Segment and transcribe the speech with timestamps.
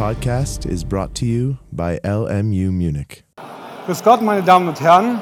[0.00, 3.22] podcast is brought to you by LMU Munich.
[3.84, 5.20] Grüß Gott, meine Damen und Herren.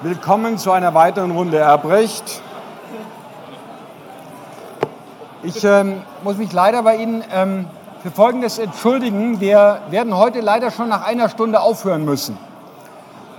[0.00, 2.40] Willkommen zu einer weiteren Runde Erbrecht.
[5.42, 7.66] Ich ähm, muss mich leider bei Ihnen ähm,
[8.02, 9.42] für Folgendes entschuldigen.
[9.42, 12.38] Wir werden heute leider schon nach einer Stunde aufhören müssen.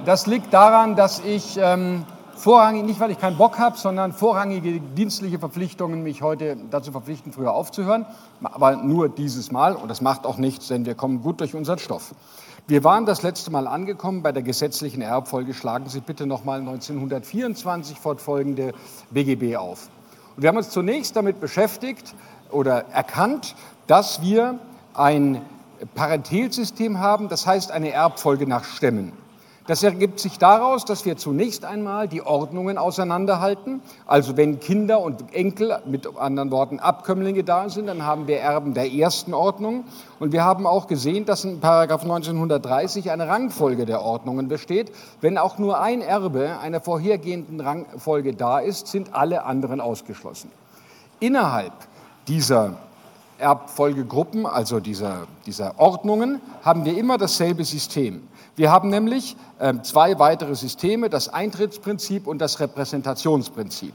[0.06, 2.06] Das liegt daran, dass ich ähm,
[2.40, 7.34] vorrangig, nicht weil ich keinen Bock habe, sondern vorrangige dienstliche Verpflichtungen mich heute dazu verpflichten,
[7.34, 8.06] früher aufzuhören.
[8.42, 11.80] Aber nur dieses Mal und das macht auch nichts, denn wir kommen gut durch unseren
[11.80, 12.16] Stoff.
[12.68, 15.54] Wir waren das letzte Mal angekommen bei der gesetzlichen Erbfolge.
[15.54, 18.74] Schlagen Sie bitte nochmal 1924 fortfolgende
[19.10, 19.90] BGB auf.
[20.36, 22.14] Und wir haben uns zunächst damit beschäftigt
[22.52, 23.56] oder erkannt,
[23.88, 24.60] dass wir
[24.94, 25.42] ein
[25.96, 29.14] Parentelsystem haben, das heißt eine Erbfolge nach Stämmen.
[29.70, 33.84] Das ergibt sich daraus, dass wir zunächst einmal die Ordnungen auseinanderhalten.
[34.08, 38.74] Also wenn Kinder und Enkel, mit anderen Worten Abkömmlinge da sind, dann haben wir Erben
[38.74, 39.84] der ersten Ordnung.
[40.20, 44.92] Und wir haben auch gesehen, dass in Paragraph 1930 eine Rangfolge der Ordnungen besteht.
[45.22, 50.50] Wenn auch nur ein Erbe einer vorhergehenden Rangfolge da ist, sind alle anderen ausgeschlossen.
[51.20, 51.74] Innerhalb
[52.28, 52.78] dieser
[53.38, 58.29] Erbfolgegruppen, also dieser, dieser Ordnungen, haben wir immer dasselbe System.
[58.60, 63.94] Wir haben nämlich äh, zwei weitere Systeme, das Eintrittsprinzip und das Repräsentationsprinzip.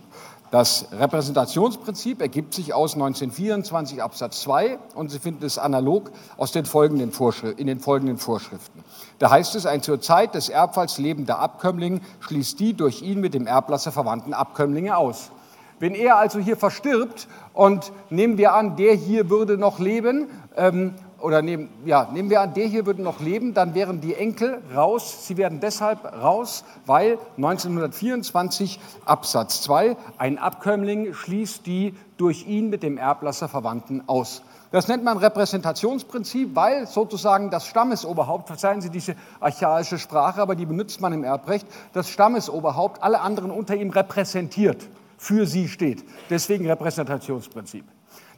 [0.50, 6.64] Das Repräsentationsprinzip ergibt sich aus 1924 Absatz 2 und Sie finden es analog aus den
[6.64, 7.12] folgenden
[7.58, 8.82] in den folgenden Vorschriften.
[9.18, 13.34] Da heißt es, ein zur Zeit des Erbfalls lebender Abkömmling schließt die durch ihn mit
[13.34, 15.30] dem Erblasser verwandten Abkömmlinge aus.
[15.78, 20.94] Wenn er also hier verstirbt und nehmen wir an, der hier würde noch leben, ähm,
[21.24, 24.60] oder nehmen, ja, nehmen wir an, der hier würde noch leben, dann wären die Enkel
[24.74, 25.26] raus.
[25.26, 32.82] Sie werden deshalb raus, weil 1924 Absatz 2 ein Abkömmling schließt die durch ihn mit
[32.82, 34.42] dem Erblasser Verwandten aus.
[34.70, 40.66] Das nennt man Repräsentationsprinzip, weil sozusagen das Stammesoberhaupt, verzeihen Sie diese archaische Sprache, aber die
[40.66, 46.04] benutzt man im Erbrecht, das Stammesoberhaupt alle anderen unter ihm repräsentiert, für sie steht.
[46.28, 47.84] Deswegen Repräsentationsprinzip.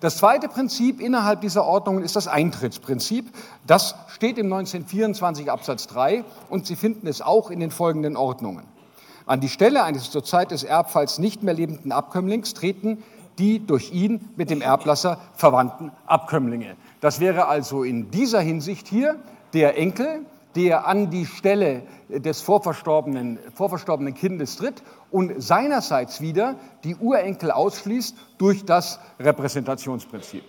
[0.01, 3.33] Das zweite Prinzip innerhalb dieser Ordnungen ist das Eintrittsprinzip.
[3.67, 8.65] Das steht im 1924 Absatz 3 und Sie finden es auch in den folgenden Ordnungen.
[9.25, 13.03] An die Stelle eines zur Zeit des Erbfalls nicht mehr lebenden Abkömmlings treten
[13.39, 16.77] die durch ihn mit dem Erblasser verwandten Abkömmlinge.
[17.01, 19.17] Das wäre also in dieser Hinsicht hier
[19.53, 20.21] der Enkel,
[20.56, 28.17] der an die Stelle des vorverstorbenen, vorverstorbenen Kindes tritt und seinerseits wieder die Urenkel ausschließt
[28.39, 30.43] durch das Repräsentationsprinzip.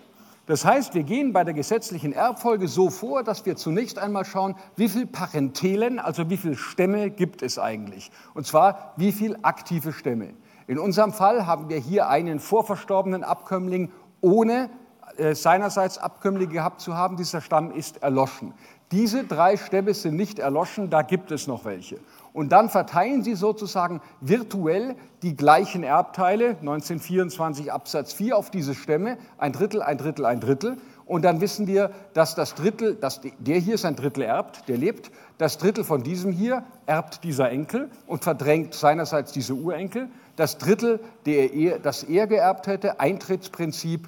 [0.47, 4.55] Das heißt, wir gehen bei der gesetzlichen Erbfolge so vor, dass wir zunächst einmal schauen,
[4.77, 8.09] wie viele Parentelen, also wie viele Stämme gibt es eigentlich.
[8.33, 10.29] Und zwar, wie viele aktive Stämme.
[10.65, 13.91] In unserem Fall haben wir hier einen vorverstorbenen Abkömmling
[14.21, 14.69] ohne
[15.17, 17.17] äh, seinerseits Abkömmlinge gehabt zu haben.
[17.17, 18.53] Dieser Stamm ist erloschen.
[18.91, 21.99] Diese drei Stämme sind nicht erloschen, da gibt es noch welche.
[22.31, 29.17] Und dann verteilen sie sozusagen virtuell die gleichen Erbteile, 1924 Absatz 4, auf diese Stämme,
[29.37, 30.77] ein Drittel, ein Drittel, ein Drittel.
[31.05, 35.11] Und dann wissen wir, dass das Drittel, dass der hier sein Drittel erbt, der lebt,
[35.37, 40.09] das Drittel von diesem hier erbt dieser Enkel und verdrängt seinerseits diese Urenkel.
[40.35, 44.07] Das Drittel, der, das er geerbt hätte, Eintrittsprinzip,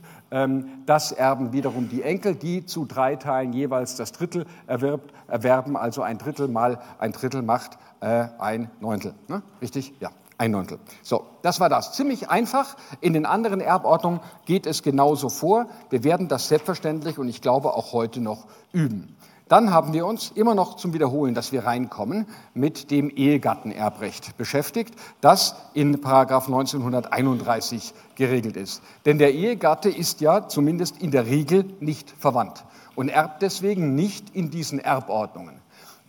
[0.85, 6.03] das erben wiederum die Enkel, die zu drei Teilen jeweils das Drittel erwirbt, erwerben, also
[6.03, 9.13] ein Drittel mal ein Drittel macht äh, ein Neuntel.
[9.27, 9.41] Ne?
[9.61, 9.93] Richtig?
[9.99, 10.79] Ja, ein Neuntel.
[11.03, 11.93] So, das war das.
[11.93, 12.77] Ziemlich einfach.
[13.01, 15.67] In den anderen Erbordnungen geht es genauso vor.
[15.89, 19.15] Wir werden das selbstverständlich und ich glaube auch heute noch üben.
[19.49, 24.93] Dann haben wir uns immer noch zum Wiederholen, dass wir reinkommen, mit dem Ehegattenerbrecht beschäftigt,
[25.21, 28.83] das in Paragraph 1931 geregelt ist.
[29.05, 32.63] Denn der Ehegatte ist ja zumindest in der Regel nicht verwandt
[32.95, 35.58] und erbt deswegen nicht in diesen Erbordnungen.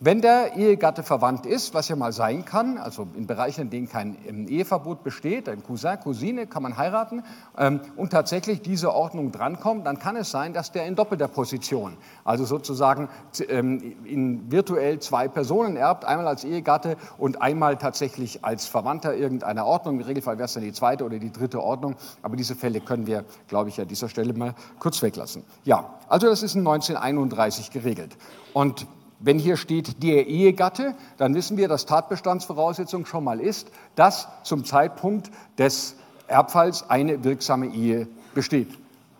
[0.03, 3.87] Wenn der Ehegatte verwandt ist, was ja mal sein kann, also in Bereichen, in denen
[3.87, 7.21] kein ähm, Eheverbot besteht, ein Cousin, Cousine kann man heiraten
[7.55, 11.97] ähm, und tatsächlich diese Ordnung drankommt, dann kann es sein, dass der in doppelter Position,
[12.25, 13.09] also sozusagen
[13.47, 19.67] ähm, in virtuell zwei Personen erbt, einmal als Ehegatte und einmal tatsächlich als Verwandter irgendeiner
[19.67, 19.99] Ordnung.
[19.99, 23.05] Im Regelfall wäre es dann die zweite oder die dritte Ordnung, aber diese Fälle können
[23.05, 25.43] wir, glaube ich, an dieser Stelle mal kurz weglassen.
[25.63, 28.17] Ja, also das ist in 1931 geregelt.
[28.53, 28.87] Und
[29.21, 34.65] wenn hier steht der Ehegatte, dann wissen wir, dass Tatbestandsvoraussetzung schon mal ist, dass zum
[34.65, 35.95] Zeitpunkt des
[36.27, 38.69] Erbfalls eine wirksame Ehe besteht.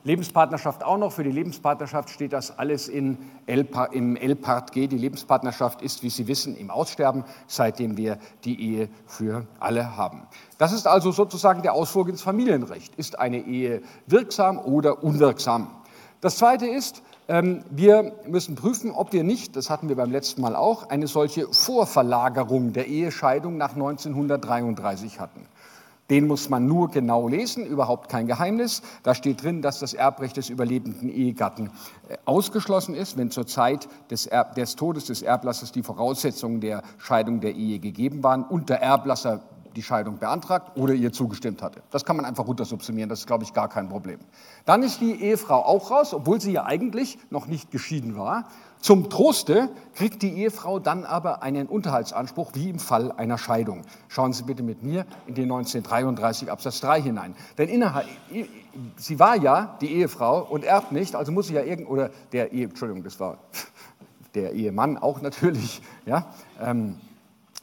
[0.04, 1.12] Lebenspartnerschaft auch noch.
[1.12, 4.88] Für die Lebenspartnerschaft steht das alles in L, im L-Part G.
[4.88, 10.24] Die Lebenspartnerschaft ist, wie Sie wissen, im Aussterben, seitdem wir die Ehe für alle haben.
[10.58, 12.96] Das ist also sozusagen der Ausflug ins Familienrecht.
[12.96, 15.68] Ist eine Ehe wirksam oder unwirksam?
[16.22, 20.42] Das Zweite ist, ähm, wir müssen prüfen, ob wir nicht, das hatten wir beim letzten
[20.42, 25.48] Mal auch, eine solche Vorverlagerung der Ehescheidung nach 1933 hatten.
[26.12, 28.84] Den muss man nur genau lesen, überhaupt kein Geheimnis.
[29.02, 31.72] Da steht drin, dass das Erbrecht des überlebenden Ehegatten
[32.08, 36.84] äh, ausgeschlossen ist, wenn zur Zeit des, Erb des Todes des Erblassers die Voraussetzungen der
[37.00, 39.42] Scheidung der Ehe gegeben waren und der Erblasser
[39.76, 41.82] die Scheidung beantragt oder ihr zugestimmt hatte.
[41.92, 44.20] Das kann man einfach runtersubsumieren, das ist, glaube ich, gar kein Problem.
[44.66, 48.46] Dann ist die Ehefrau auch raus, obwohl sie ja eigentlich noch nicht geschieden war.
[48.80, 53.84] Zum Troste kriegt die Ehefrau dann aber einen Unterhaltsanspruch wie im Fall einer Scheidung.
[54.08, 57.36] Schauen Sie bitte mit mir in den 1933 Absatz 3 hinein.
[57.60, 58.08] Denn innerhalb,
[58.96, 62.52] sie war ja die Ehefrau und erbt nicht, also muss sie ja irgend, oder der
[62.54, 63.38] Ehe, Entschuldigung, das war
[64.34, 66.26] der Ehemann auch natürlich, ja,
[66.60, 66.98] ähm,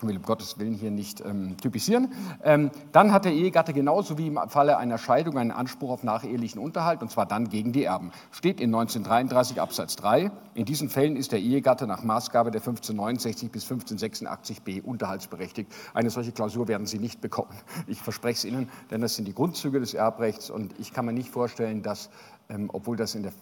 [0.01, 2.13] will um Gottes Willen hier nicht ähm, typisieren.
[2.43, 6.61] Ähm, dann hat der Ehegatte genauso wie im Falle einer Scheidung einen Anspruch auf nachehelichen
[6.61, 8.13] Unterhalt, und zwar dann gegen die Erben.
[8.31, 10.31] Steht in 1933 Absatz 3.
[10.55, 15.73] In diesen Fällen ist der Ehegatte nach Maßgabe der 1569 bis 1586b unterhaltsberechtigt.
[15.95, 17.57] Eine solche Klausur werden Sie nicht bekommen.
[17.87, 21.13] Ich verspreche es Ihnen, denn das sind die Grundzüge des Erbrechts und ich kann mir
[21.13, 22.11] nicht vorstellen, dass,
[22.49, 23.33] ähm, obwohl das in der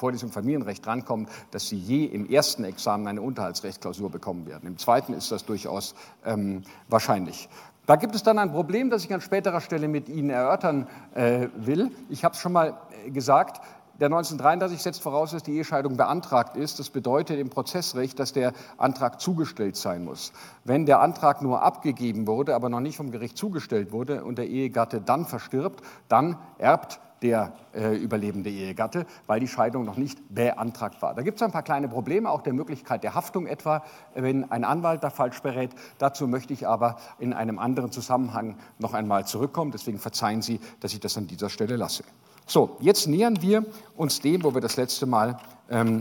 [0.00, 4.66] Vorlesung Familienrecht drankommt, dass Sie je im ersten Examen eine Unterhaltsrechtsklausur bekommen werden.
[4.66, 5.94] Im zweiten ist das durchaus
[6.24, 7.48] ähm, wahrscheinlich.
[7.86, 11.48] Da gibt es dann ein Problem, das ich an späterer Stelle mit Ihnen erörtern äh,
[11.56, 11.90] will.
[12.08, 13.60] Ich habe es schon mal äh, gesagt.
[14.00, 16.78] Der 1933 setzt voraus, dass die Ehescheidung beantragt ist.
[16.78, 20.32] Das bedeutet im Prozessrecht, dass der Antrag zugestellt sein muss.
[20.64, 24.48] Wenn der Antrag nur abgegeben wurde, aber noch nicht vom Gericht zugestellt wurde und der
[24.48, 31.02] Ehegatte dann verstirbt, dann erbt der äh, überlebende Ehegatte, weil die Scheidung noch nicht beantragt
[31.02, 31.14] war.
[31.14, 33.84] Da gibt es ein paar kleine Probleme, auch der Möglichkeit der Haftung etwa,
[34.14, 35.70] wenn ein Anwalt da falsch berät.
[35.98, 39.70] Dazu möchte ich aber in einem anderen Zusammenhang noch einmal zurückkommen.
[39.70, 42.04] Deswegen verzeihen Sie, dass ich das an dieser Stelle lasse.
[42.46, 43.64] So, jetzt nähern wir
[43.96, 45.38] uns dem, wo wir das letzte Mal,
[45.68, 46.00] ähm,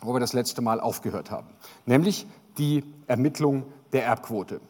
[0.00, 1.48] wo wir das letzte Mal aufgehört haben,
[1.86, 2.26] nämlich
[2.58, 4.60] die Ermittlung der Erbquote.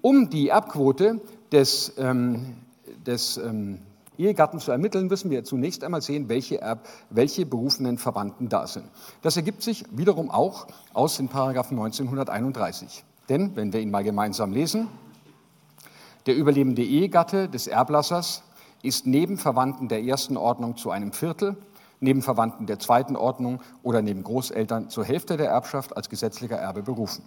[0.00, 1.20] Um die Erbquote
[1.52, 2.56] des, ähm,
[3.04, 3.80] des ähm,
[4.20, 8.86] Ehegatten zu ermitteln, müssen wir zunächst einmal sehen, welche, Erb, welche berufenen Verwandten da sind.
[9.22, 13.04] Das ergibt sich wiederum auch aus den Paragraphen 1931.
[13.28, 14.88] Denn, wenn wir ihn mal gemeinsam lesen,
[16.26, 18.42] der überlebende Ehegatte des Erblassers
[18.82, 21.56] ist neben Verwandten der ersten Ordnung zu einem Viertel,
[22.00, 26.82] neben Verwandten der zweiten Ordnung oder neben Großeltern zur Hälfte der Erbschaft als gesetzlicher Erbe
[26.82, 27.22] berufen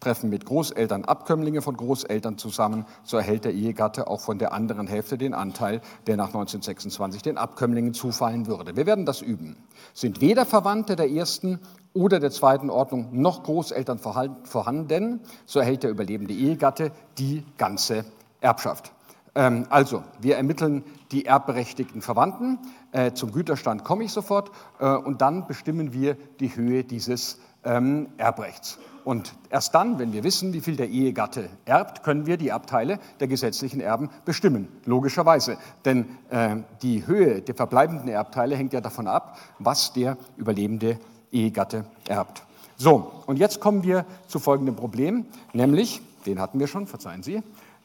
[0.00, 4.86] treffen mit Großeltern Abkömmlinge von Großeltern zusammen, so erhält der Ehegatte auch von der anderen
[4.86, 8.76] Hälfte den Anteil, der nach 1926 den Abkömmlingen zufallen würde.
[8.76, 9.56] Wir werden das üben.
[9.94, 11.60] Sind weder Verwandte der ersten
[11.94, 18.04] oder der zweiten Ordnung noch Großeltern vorhanden, so erhält der überlebende Ehegatte die ganze
[18.40, 18.92] Erbschaft.
[19.34, 22.58] Ähm, also, wir ermitteln die erbberechtigten Verwandten.
[22.92, 24.50] Äh, zum Güterstand komme ich sofort.
[24.78, 28.78] Äh, und dann bestimmen wir die Höhe dieses ähm, Erbrechts.
[29.04, 32.98] Und erst dann, wenn wir wissen, wie viel der Ehegatte erbt, können wir die Erbteile
[33.20, 35.58] der gesetzlichen Erben bestimmen, logischerweise.
[35.84, 40.98] Denn äh, die Höhe der verbleibenden Erbteile hängt ja davon ab, was der überlebende
[41.30, 42.42] Ehegatte erbt.
[42.76, 47.42] So, und jetzt kommen wir zu folgendem Problem, nämlich, den hatten wir schon, verzeihen Sie,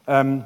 [0.08, 0.44] ähm,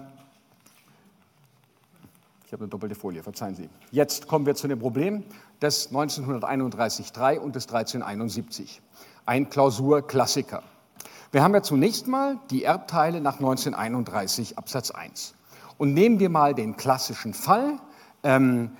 [2.46, 3.70] ich habe eine doppelte Folie, verzeihen Sie.
[3.92, 5.24] Jetzt kommen wir zu dem Problem
[5.62, 8.82] des 1931-3 und des 1371
[9.26, 10.62] ein Klausurklassiker.
[11.32, 15.34] Wir haben ja zunächst mal die Erbteile nach 1931 Absatz 1.
[15.78, 17.80] Und nehmen wir mal den klassischen Fall,
[18.24, 18.72] ähm,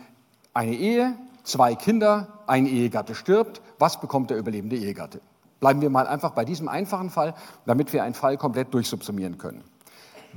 [0.54, 5.22] eine Ehe, zwei Kinder, ein Ehegatte stirbt, was bekommt der überlebende Ehegatte?
[5.60, 7.34] Bleiben wir mal einfach bei diesem einfachen Fall,
[7.66, 9.64] damit wir einen Fall komplett durchsubsumieren können.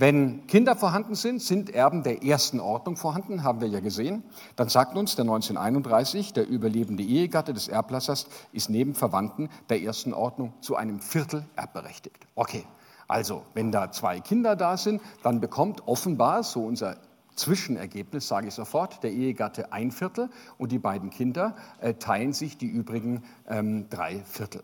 [0.00, 4.23] Wenn Kinder vorhanden sind, sind Erben der ersten Ordnung vorhanden, haben wir ja gesehen.
[4.55, 10.14] Dann sagt uns der 1931, der überlebende Ehegatte des Erblassers ist neben Verwandten der ersten
[10.14, 12.28] Ordnung zu einem Viertel erbberechtigt.
[12.37, 12.64] Okay,
[13.09, 16.99] also wenn da zwei Kinder da sind, dann bekommt offenbar, so unser
[17.35, 22.57] Zwischenergebnis, sage ich sofort, der Ehegatte ein Viertel und die beiden Kinder äh, teilen sich
[22.57, 24.62] die übrigen ähm, drei Viertel.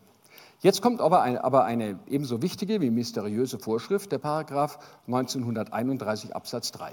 [0.65, 6.73] Jetzt kommt aber eine, aber eine ebenso wichtige wie mysteriöse Vorschrift, der Paragraph 1931 Absatz
[6.73, 6.93] 3.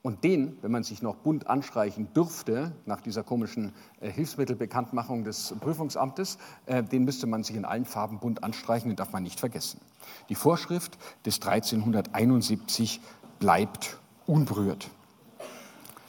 [0.00, 5.56] Und den, wenn man sich noch bunt anstreichen dürfte, nach dieser komischen äh, Hilfsmittelbekanntmachung des
[5.58, 9.40] Prüfungsamtes, äh, den müsste man sich in allen Farben bunt anstreichen, den darf man nicht
[9.40, 9.80] vergessen.
[10.28, 13.00] Die Vorschrift des 1371
[13.40, 14.88] bleibt unberührt.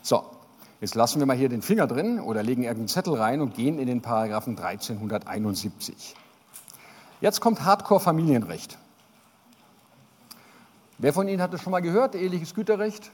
[0.04, 0.24] So,
[0.82, 3.80] jetzt lassen wir mal hier den Finger drin oder legen irgendeinen Zettel rein und gehen
[3.80, 6.16] in den Paragraphen 1371.
[7.22, 8.78] Jetzt kommt Hardcore-Familienrecht.
[10.98, 13.12] Wer von Ihnen hat das schon mal gehört, eheliches Güterrecht?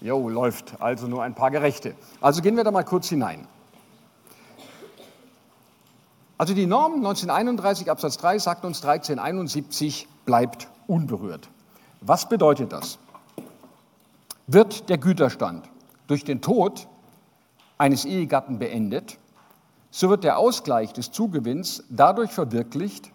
[0.00, 0.80] Jo, läuft.
[0.80, 1.94] Also nur ein paar Gerechte.
[2.20, 3.46] Also gehen wir da mal kurz hinein.
[6.38, 11.48] Also die Norm 1931 Absatz 3 sagt uns 1371 bleibt unberührt.
[12.00, 12.98] Was bedeutet das?
[14.46, 15.68] Wird der Güterstand
[16.08, 16.88] durch den Tod
[17.78, 19.18] eines Ehegatten beendet,
[19.94, 23.12] so wird der Ausgleich des Zugewinns dadurch verwirklicht,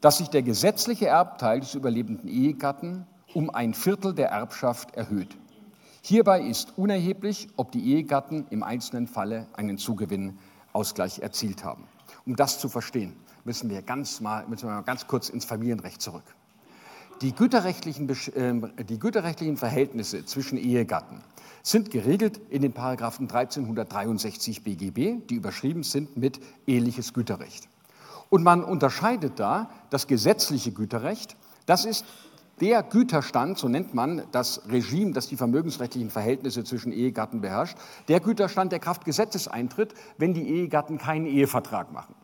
[0.00, 5.36] dass sich der gesetzliche Erbteil des überlebenden Ehegatten um ein Viertel der Erbschaft erhöht.
[6.00, 11.84] Hierbei ist unerheblich, ob die Ehegatten im einzelnen Falle einen Zugewinnausgleich erzielt haben.
[12.24, 13.14] Um das zu verstehen,
[13.44, 16.24] müssen wir ganz, mal, müssen wir mal ganz kurz ins Familienrecht zurück.
[17.24, 21.22] Die güterrechtlichen, ähm, die güterrechtlichen Verhältnisse zwischen Ehegatten
[21.62, 27.66] sind geregelt in den Paragraphen 1363 BGB, die überschrieben sind mit eheliches Güterrecht.
[28.28, 32.04] Und man unterscheidet da das gesetzliche Güterrecht, das ist
[32.60, 37.78] der Güterstand, so nennt man das Regime, das die vermögensrechtlichen Verhältnisse zwischen Ehegatten beherrscht,
[38.08, 42.14] der Güterstand, der Kraft Gesetzes eintritt, wenn die Ehegatten keinen Ehevertrag machen.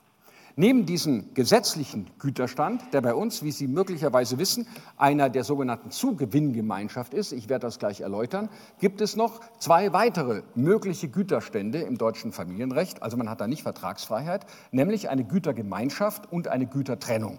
[0.60, 4.66] Neben diesem gesetzlichen Güterstand, der bei uns, wie Sie möglicherweise wissen,
[4.98, 10.42] einer der sogenannten Zugewinngemeinschaft ist, ich werde das gleich erläutern, gibt es noch zwei weitere
[10.54, 16.46] mögliche Güterstände im deutschen Familienrecht, also man hat da nicht Vertragsfreiheit, nämlich eine Gütergemeinschaft und
[16.48, 17.38] eine Gütertrennung.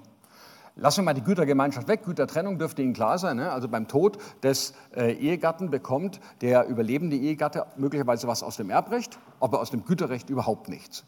[0.76, 2.02] Lassen wir mal die Gütergemeinschaft weg.
[2.04, 3.38] Gütertrennung dürfte Ihnen klar sein.
[3.38, 3.52] Ne?
[3.52, 9.20] Also beim Tod des äh, Ehegatten bekommt der überlebende Ehegatte möglicherweise was aus dem Erbrecht,
[9.40, 11.06] aber aus dem Güterrecht überhaupt nichts.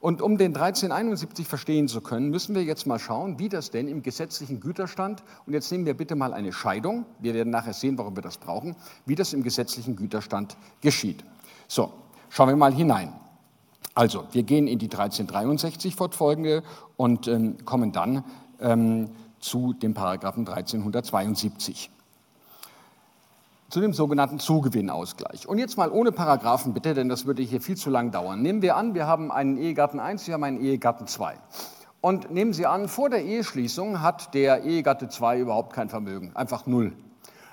[0.00, 3.88] Und um den 1371 verstehen zu können, müssen wir jetzt mal schauen, wie das denn
[3.88, 7.96] im gesetzlichen Güterstand, und jetzt nehmen wir bitte mal eine Scheidung, wir werden nachher sehen,
[7.98, 8.76] warum wir das brauchen,
[9.06, 11.24] wie das im gesetzlichen Güterstand geschieht.
[11.66, 11.92] So,
[12.28, 13.12] schauen wir mal hinein.
[13.94, 16.62] Also, wir gehen in die 1363 fortfolgende
[16.96, 18.24] und ähm, kommen dann
[18.60, 19.08] ähm,
[19.40, 21.90] zu dem Paragraphen 1372
[23.68, 25.48] zu dem sogenannten Zugewinnausgleich.
[25.48, 28.42] Und jetzt mal ohne Paragraphen bitte, denn das würde hier viel zu lang dauern.
[28.42, 31.34] Nehmen wir an, wir haben einen Ehegatten 1, wir haben einen Ehegatten 2.
[32.00, 36.66] Und nehmen Sie an, vor der Eheschließung hat der Ehegatte 2 überhaupt kein Vermögen, einfach
[36.66, 36.92] null.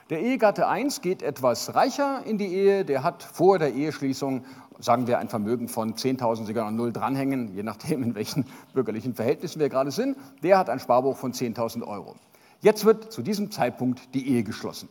[0.09, 4.45] Der Ehegatte 1 geht etwas reicher in die Ehe, der hat vor der Eheschließung,
[4.79, 9.15] sagen wir, ein Vermögen von 10.000, sogar noch null dranhängen, je nachdem, in welchen bürgerlichen
[9.15, 10.17] Verhältnissen wir gerade sind.
[10.43, 12.15] Der hat ein Sparbuch von 10.000 Euro.
[12.61, 14.87] Jetzt wird zu diesem Zeitpunkt die Ehe geschlossen.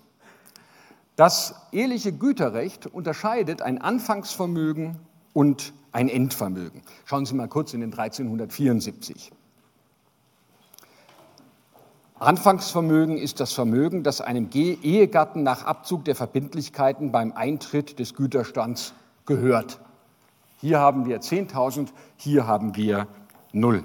[1.16, 4.99] Das eheliche Güterrecht unterscheidet ein Anfangsvermögen
[5.35, 6.83] und ein Endvermögen.
[7.04, 9.31] Schauen Sie mal kurz in den 1374.
[12.19, 18.95] Anfangsvermögen ist das Vermögen, das einem Ehegatten nach Abzug der Verbindlichkeiten beim Eintritt des Güterstands
[19.26, 19.81] gehört.
[20.61, 23.09] Hier haben wir 10.000, hier haben wir
[23.52, 23.83] 0.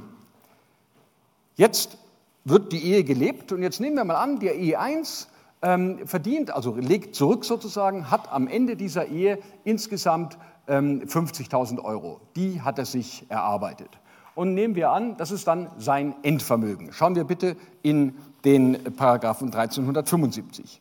[1.56, 1.98] Jetzt
[2.46, 6.52] wird die Ehe gelebt und jetzt nehmen wir mal an, der Ehe 1 ähm, verdient,
[6.52, 10.38] also legt zurück sozusagen, hat am Ende dieser Ehe insgesamt
[10.68, 12.22] ähm, 50.000 Euro.
[12.36, 13.90] Die hat er sich erarbeitet.
[14.36, 16.94] Und nehmen wir an, das ist dann sein Endvermögen.
[16.94, 18.14] Schauen wir bitte in
[18.46, 20.80] den Paragraphen 1375.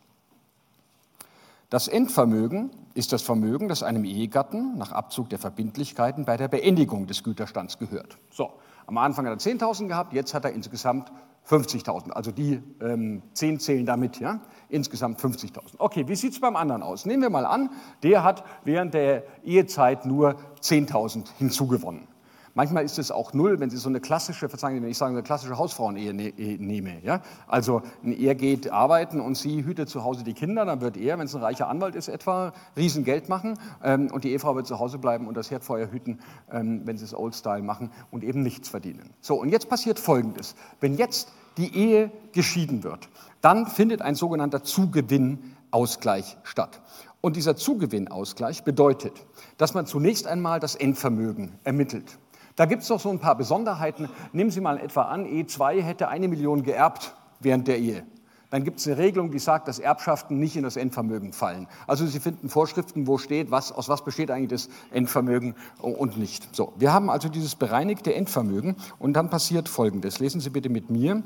[1.70, 7.06] Das Endvermögen ist das Vermögen, das einem Ehegatten nach Abzug der Verbindlichkeiten bei der Beendigung
[7.06, 8.18] des Güterstands gehört.
[8.30, 8.52] So,
[8.86, 11.10] am Anfang hat er 10.000 gehabt, jetzt hat er insgesamt
[11.48, 12.10] 50.000.
[12.10, 14.40] Also die ähm, 10 zählen damit, ja?
[14.68, 15.76] insgesamt 50.000.
[15.78, 17.06] Okay, wie sieht es beim anderen aus?
[17.06, 17.70] Nehmen wir mal an,
[18.02, 22.08] der hat während der Ehezeit nur 10.000 hinzugewonnen.
[22.56, 25.12] Manchmal ist es auch null, wenn Sie so eine klassische, verzeihen Sie, wenn ich sage,
[25.12, 27.02] eine klassische Hausfrauenehe ne, eh, nehme.
[27.02, 27.20] Ja?
[27.46, 31.26] Also er geht arbeiten und sie hütet zu Hause die Kinder, dann wird er, wenn
[31.26, 34.96] es ein reicher Anwalt ist etwa, Riesengeld machen ähm, und die Ehefrau wird zu Hause
[34.96, 36.18] bleiben und das Herdfeuer hüten,
[36.50, 39.10] ähm, wenn sie es Old-Style machen und eben nichts verdienen.
[39.20, 40.54] So, und jetzt passiert Folgendes.
[40.80, 43.10] Wenn jetzt die Ehe geschieden wird,
[43.42, 46.80] dann findet ein sogenannter Zugewinnausgleich statt.
[47.20, 49.12] Und dieser Zugewinnausgleich bedeutet,
[49.58, 52.18] dass man zunächst einmal das Endvermögen ermittelt.
[52.56, 54.08] Da gibt es noch so ein paar Besonderheiten.
[54.32, 58.04] Nehmen Sie mal etwa an, E2 hätte eine Million geerbt während der Ehe.
[58.50, 61.66] Dann gibt es eine Regelung, die sagt, dass Erbschaften nicht in das Endvermögen fallen.
[61.86, 66.54] Also Sie finden Vorschriften, wo steht, was, aus was besteht eigentlich das Endvermögen und nicht.
[66.54, 70.20] So, wir haben also dieses bereinigte Endvermögen und dann passiert Folgendes.
[70.20, 71.22] Lesen Sie bitte mit mir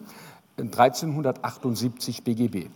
[0.57, 2.71] 1378 BGB.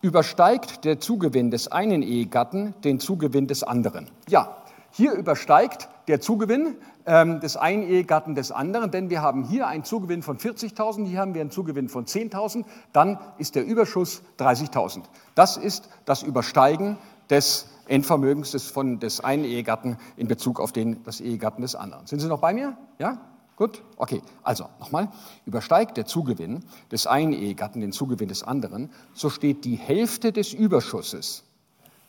[0.00, 4.08] Übersteigt der Zugewinn des einen Ehegatten den Zugewinn des anderen?
[4.28, 4.54] Ja,
[4.90, 6.76] hier übersteigt der Zugewinn
[7.06, 11.20] ähm, des einen Ehegatten des anderen, denn wir haben hier einen Zugewinn von 40.000, hier
[11.20, 15.02] haben wir einen Zugewinn von 10.000, dann ist der Überschuss 30.000.
[15.34, 16.96] Das ist das Übersteigen
[17.30, 22.06] des Endvermögens des, von, des einen Ehegatten in Bezug auf den, das Ehegatten des anderen.
[22.06, 22.76] Sind Sie noch bei mir?
[22.98, 23.18] Ja?
[23.56, 23.82] Gut?
[23.96, 25.08] Okay, also nochmal.
[25.44, 30.52] Übersteigt der Zugewinn des einen Ehegatten den Zugewinn des anderen, so steht die Hälfte des
[30.52, 31.44] Überschusses.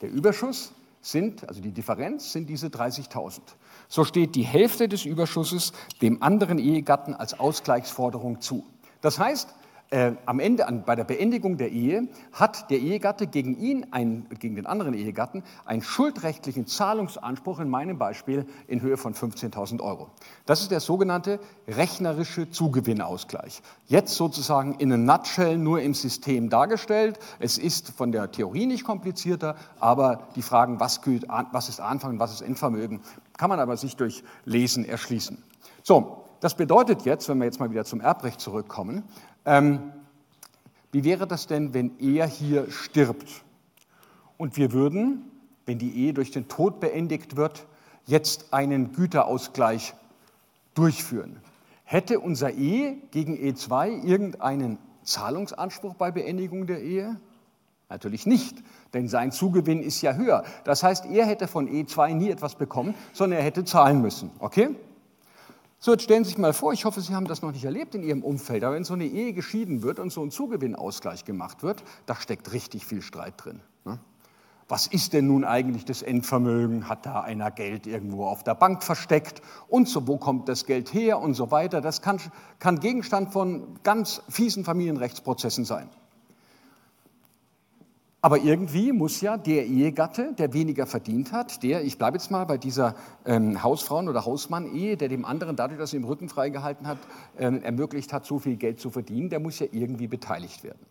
[0.01, 3.39] Der Überschuss sind, also die Differenz sind diese 30.000.
[3.87, 8.65] So steht die Hälfte des Überschusses dem anderen Ehegatten als Ausgleichsforderung zu.
[9.01, 9.53] Das heißt,
[9.91, 14.27] äh, am Ende, an, bei der Beendigung der Ehe, hat der Ehegatte gegen ihn, ein,
[14.39, 20.09] gegen den anderen Ehegatten, einen schuldrechtlichen Zahlungsanspruch, in meinem Beispiel, in Höhe von 15.000 Euro.
[20.45, 23.61] Das ist der sogenannte rechnerische Zugewinnausgleich.
[23.87, 27.17] Jetzt sozusagen in a nutshell nur im System dargestellt.
[27.39, 32.11] Es ist von der Theorie nicht komplizierter, aber die Fragen, was, gilt, was ist Anfang
[32.11, 33.01] und was ist Endvermögen,
[33.37, 35.43] kann man aber sich durch Lesen erschließen.
[35.81, 39.03] So, das bedeutet jetzt, wenn wir jetzt mal wieder zum Erbrecht zurückkommen,
[39.45, 39.93] ähm,
[40.91, 43.43] wie wäre das denn, wenn er hier stirbt?
[44.37, 45.29] Und wir würden,
[45.65, 47.67] wenn die Ehe durch den Tod beendigt wird,
[48.05, 49.93] jetzt einen Güterausgleich
[50.73, 51.41] durchführen.
[51.83, 57.19] Hätte unser Ehe gegen E2 irgendeinen Zahlungsanspruch bei Beendigung der Ehe?
[57.89, 60.43] Natürlich nicht, denn sein Zugewinn ist ja höher.
[60.63, 64.29] Das heißt, er hätte von E2 nie etwas bekommen, sondern er hätte zahlen müssen.
[64.39, 64.75] Okay?
[65.81, 67.95] So, jetzt stellen Sie sich mal vor, ich hoffe, Sie haben das noch nicht erlebt
[67.95, 71.63] in Ihrem Umfeld, aber wenn so eine Ehe geschieden wird und so ein Zugewinnausgleich gemacht
[71.63, 73.61] wird, da steckt richtig viel Streit drin.
[73.85, 73.97] Ne?
[74.67, 76.89] Was ist denn nun eigentlich das Endvermögen?
[76.89, 79.41] Hat da einer Geld irgendwo auf der Bank versteckt?
[79.69, 81.79] Und so, wo kommt das Geld her und so weiter?
[81.79, 82.19] Das kann,
[82.59, 85.89] kann Gegenstand von ganz fiesen Familienrechtsprozessen sein.
[88.21, 92.43] Aber irgendwie muss ja der Ehegatte, der weniger verdient hat, der, ich bleibe jetzt mal
[92.43, 92.95] bei dieser
[93.25, 96.97] ähm, Hausfrauen- oder Hausmann-Ehe, der dem anderen dadurch, dass er ihm Rücken freigehalten hat,
[97.37, 100.85] ähm, ermöglicht hat, so viel Geld zu verdienen, der muss ja irgendwie beteiligt werden.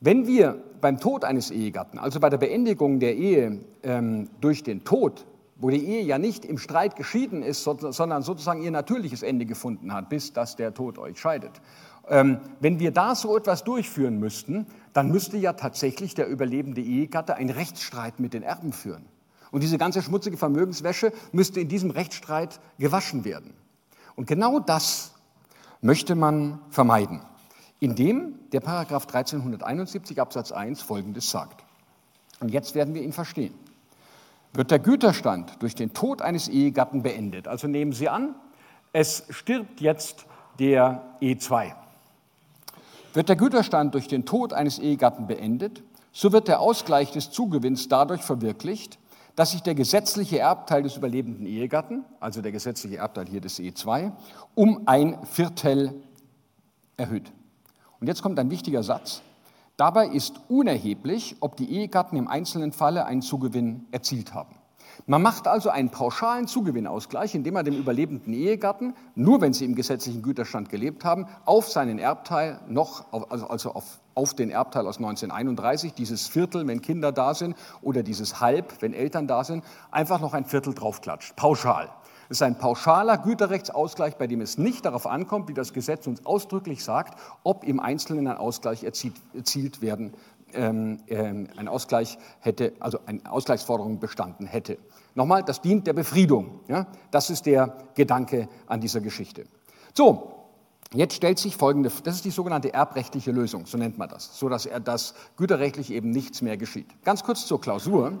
[0.00, 4.84] Wenn wir beim Tod eines Ehegatten, also bei der Beendigung der Ehe ähm, durch den
[4.84, 5.26] Tod,
[5.56, 9.92] wo die Ehe ja nicht im Streit geschieden ist, sondern sozusagen ihr natürliches Ende gefunden
[9.92, 11.60] hat, bis dass der Tod euch scheidet,
[12.08, 17.50] wenn wir da so etwas durchführen müssten, dann müsste ja tatsächlich der überlebende Ehegatte einen
[17.50, 19.04] Rechtsstreit mit den Erben führen.
[19.50, 23.54] Und diese ganze schmutzige Vermögenswäsche müsste in diesem Rechtsstreit gewaschen werden.
[24.16, 25.12] Und genau das
[25.80, 27.20] möchte man vermeiden,
[27.78, 31.64] indem der Paragraph 1371 Absatz 1 Folgendes sagt.
[32.40, 33.54] Und jetzt werden wir ihn verstehen.
[34.54, 38.34] Wird der Güterstand durch den Tod eines Ehegatten beendet, also nehmen Sie an,
[38.92, 40.24] es stirbt jetzt
[40.58, 41.74] der E2
[43.18, 47.88] wird der Güterstand durch den Tod eines Ehegatten beendet, so wird der Ausgleich des Zugewinns
[47.88, 49.00] dadurch verwirklicht,
[49.34, 54.12] dass sich der gesetzliche Erbteil des überlebenden Ehegatten, also der gesetzliche Erbteil hier des E2,
[54.54, 56.00] um ein Viertel
[56.96, 57.32] erhöht.
[57.98, 59.22] Und jetzt kommt ein wichtiger Satz.
[59.76, 64.54] Dabei ist unerheblich, ob die Ehegatten im einzelnen Falle einen Zugewinn erzielt haben.
[65.06, 69.74] Man macht also einen pauschalen Zugewinnausgleich, indem man dem überlebenden Ehegatten, nur wenn sie im
[69.74, 74.96] gesetzlichen Güterstand gelebt haben, auf seinen Erbteil noch, also, also auf, auf den Erbteil aus
[74.98, 80.20] 1931, dieses Viertel, wenn Kinder da sind, oder dieses Halb, wenn Eltern da sind, einfach
[80.20, 81.88] noch ein Viertel draufklatscht, pauschal.
[82.30, 86.26] Es ist ein pauschaler Güterrechtsausgleich, bei dem es nicht darauf ankommt, wie das Gesetz uns
[86.26, 90.12] ausdrücklich sagt, ob im Einzelnen ein Ausgleich erzielt, erzielt werden
[90.54, 94.78] ähm, ähm, ein Ausgleich hätte, also eine Ausgleichsforderung bestanden hätte.
[95.14, 96.60] Nochmal, das dient der Befriedung.
[96.68, 96.86] Ja?
[97.10, 99.44] Das ist der Gedanke an dieser Geschichte.
[99.94, 100.32] So,
[100.94, 104.48] jetzt stellt sich folgende, das ist die sogenannte erbrechtliche Lösung, so nennt man das, so
[104.48, 106.86] dass er das güterrechtlich eben nichts mehr geschieht.
[107.04, 108.18] Ganz kurz zur Klausur.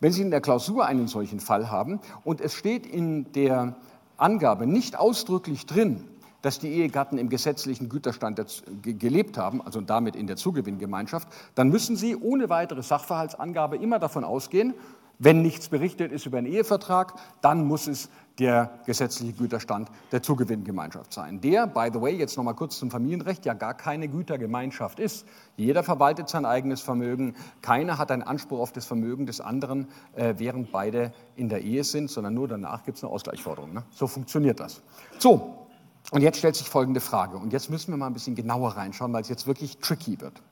[0.00, 3.76] Wenn Sie in der Klausur einen solchen Fall haben und es steht in der
[4.16, 6.04] Angabe nicht ausdrücklich drin,
[6.44, 8.38] dass die Ehegatten im gesetzlichen Güterstand
[8.82, 14.24] gelebt haben, also damit in der Zugewinngemeinschaft, dann müssen Sie ohne weitere Sachverhaltsangabe immer davon
[14.24, 14.74] ausgehen,
[15.18, 21.12] wenn nichts berichtet ist über einen Ehevertrag, dann muss es der gesetzliche Güterstand der Zugewinngemeinschaft
[21.12, 21.40] sein.
[21.40, 25.24] Der, by the way, jetzt nochmal kurz zum Familienrecht, ja gar keine Gütergemeinschaft ist.
[25.56, 27.36] Jeder verwaltet sein eigenes Vermögen.
[27.62, 31.84] Keiner hat einen Anspruch auf das Vermögen des anderen, äh, während beide in der Ehe
[31.84, 33.72] sind, sondern nur danach gibt es eine Ausgleichsforderung.
[33.72, 33.84] Ne?
[33.92, 34.82] So funktioniert das.
[35.18, 35.63] So,
[36.10, 37.36] und jetzt stellt sich folgende Frage.
[37.36, 40.42] Und jetzt müssen wir mal ein bisschen genauer reinschauen, weil es jetzt wirklich tricky wird.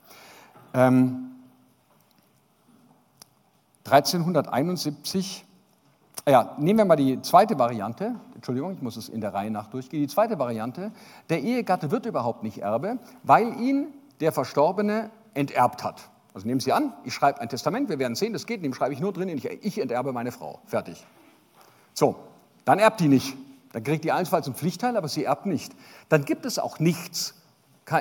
[0.73, 1.29] Ähm,
[3.85, 5.45] 1371,
[6.27, 8.15] ja, nehmen wir mal die zweite Variante.
[8.33, 10.01] Entschuldigung, ich muss es in der Reihe nach durchgehen.
[10.01, 10.91] Die zweite Variante,
[11.29, 13.87] der Ehegatte wird überhaupt nicht Erbe, weil ihn
[14.21, 16.09] der Verstorbene enterbt hat.
[16.33, 18.93] Also nehmen Sie an, ich schreibe ein Testament, wir werden sehen, das geht, dem schreibe
[18.93, 20.61] ich nur drin, ich, ich enterbe meine Frau.
[20.65, 21.05] Fertig.
[21.93, 22.15] So,
[22.65, 23.35] dann erbt die nicht.
[23.73, 25.73] Dann kriegt die allenfalls einen Pflichtteil, aber sie erbt nicht.
[26.07, 27.33] Dann gibt es auch nichts,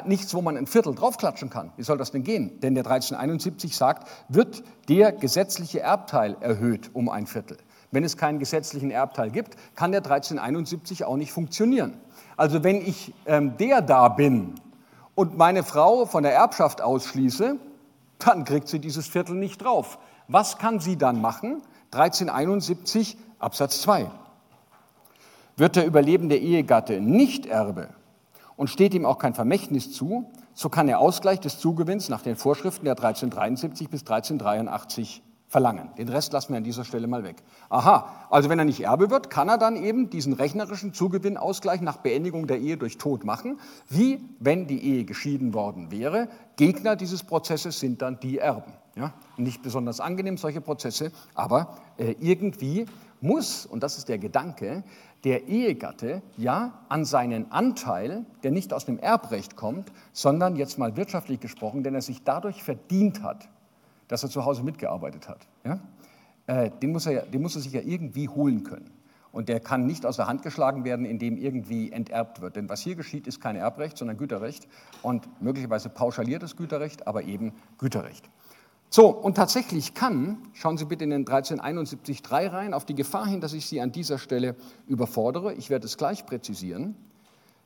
[0.05, 1.73] nichts, wo man ein Viertel draufklatschen kann.
[1.77, 2.61] Wie soll das denn gehen?
[2.61, 7.57] Denn der 1371 sagt, wird der gesetzliche Erbteil erhöht um ein Viertel.
[7.91, 11.99] Wenn es keinen gesetzlichen Erbteil gibt, kann der 1371 auch nicht funktionieren.
[12.37, 14.55] Also wenn ich ähm, der da bin
[15.15, 17.57] und meine Frau von der Erbschaft ausschließe,
[18.19, 19.99] dann kriegt sie dieses Viertel nicht drauf.
[20.29, 21.63] Was kann sie dann machen?
[21.93, 24.11] 1371 Absatz 2.
[25.57, 27.89] Wird der überlebende Ehegatte nicht Erbe
[28.57, 32.37] und steht ihm auch kein Vermächtnis zu, so kann er Ausgleich des Zugewinns nach den
[32.37, 35.91] Vorschriften der 1373 bis 1383 verlangen.
[35.99, 37.37] Den Rest lassen wir an dieser Stelle mal weg.
[37.69, 41.99] Aha, also wenn er nicht Erbe wird, kann er dann eben diesen rechnerischen Zugewinnausgleich nach
[41.99, 43.61] Beendigung der Ehe durch Tod machen,
[43.91, 46.29] wie wenn die Ehe geschieden worden wäre.
[46.57, 48.73] Gegner dieses Prozesses sind dann die Erben.
[48.97, 49.13] Ja?
[49.37, 52.87] Nicht besonders angenehm, solche Prozesse, aber äh, irgendwie
[53.23, 54.85] muss, und das ist der Gedanke,
[55.25, 60.97] der Ehegatte ja an seinen Anteil, der nicht aus dem Erbrecht kommt, sondern jetzt mal
[60.97, 63.49] wirtschaftlich gesprochen, denn er sich dadurch verdient hat,
[64.09, 65.47] dass er zu Hause mitgearbeitet hat.
[65.65, 65.81] Ja?
[66.47, 68.91] Äh, den, muss er, den muss er sich ja irgendwie holen können.
[69.31, 72.57] Und der kann nicht aus der Hand geschlagen werden, indem irgendwie enterbt wird.
[72.57, 74.69] Denn was hier geschieht, ist kein Erbrecht, sondern Güterrecht.
[75.01, 78.29] Und möglicherweise pauschaliertes Güterrecht, aber eben Güterrecht.
[78.95, 83.41] So, und tatsächlich kann, schauen Sie bitte in den 1371.3 rein, auf die Gefahr hin,
[83.41, 84.55] dass ich Sie an dieser Stelle
[84.87, 86.95] überfordere, ich werde es gleich präzisieren,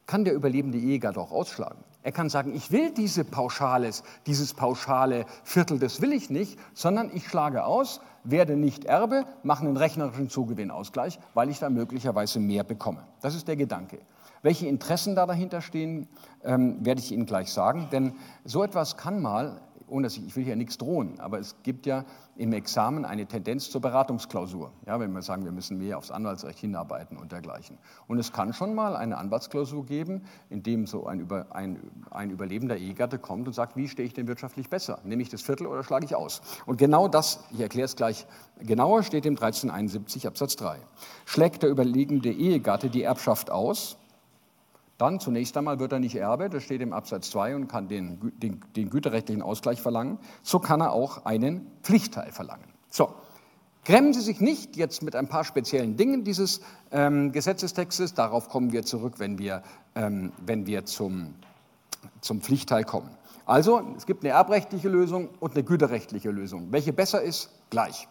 [0.07, 1.83] kann der überlebende Ehegatte auch ausschlagen.
[2.05, 7.11] Er kann sagen, ich will diese Pauschales, dieses pauschale Viertel, das will ich nicht, sondern
[7.12, 12.62] ich schlage aus, werde nicht Erbe, mache einen rechnerischen Zugewinnausgleich, weil ich da möglicherweise mehr
[12.62, 13.03] bekomme.
[13.21, 13.99] Das ist der Gedanke.
[14.43, 16.07] Welche Interessen da dahinter stehen,
[16.45, 18.12] ähm, werde ich Ihnen gleich sagen, denn
[18.45, 21.87] so etwas kann mal ohne dass ich, ich will hier nichts drohen, aber es gibt
[21.87, 22.05] ja
[22.37, 24.72] im Examen eine Tendenz zur Beratungsklausur.
[24.87, 27.79] Ja, wenn wir sagen, wir müssen mehr aufs Anwaltsrecht hinarbeiten und dergleichen.
[28.07, 31.79] Und es kann schon mal eine Anwaltsklausur geben, in dem so ein, Über, ein,
[32.11, 34.99] ein überlebender Ehegatte kommt und sagt, wie stehe ich denn wirtschaftlich besser?
[35.05, 36.42] Nehme ich das Viertel oder schlage ich aus?
[36.66, 38.27] Und genau das, ich erkläre es gleich
[38.61, 40.79] genauer, steht im 1371 Absatz 3.
[41.25, 43.96] Schlägt der überlegende Ehegatte die Erbschaft aus,
[44.99, 48.33] dann zunächst einmal wird er nicht Erbe, das steht im Absatz 2 und kann den,
[48.39, 50.19] den, den güterrechtlichen Ausgleich verlangen.
[50.43, 52.65] So kann er auch einen Pflichtteil verlangen.
[52.89, 53.11] So,
[53.87, 58.15] Grämen Sie sich nicht jetzt mit ein paar speziellen Dingen dieses ähm, Gesetzestextes.
[58.15, 59.63] Darauf kommen wir zurück, wenn wir,
[59.95, 61.37] ähm, wenn wir zum,
[62.21, 63.11] zum Pflichtteil kommen.
[63.45, 66.73] Also, es gibt eine erbrechtliche Lösung und eine güterrechtliche Lösung.
[66.73, 68.09] Welche besser ist, gleich.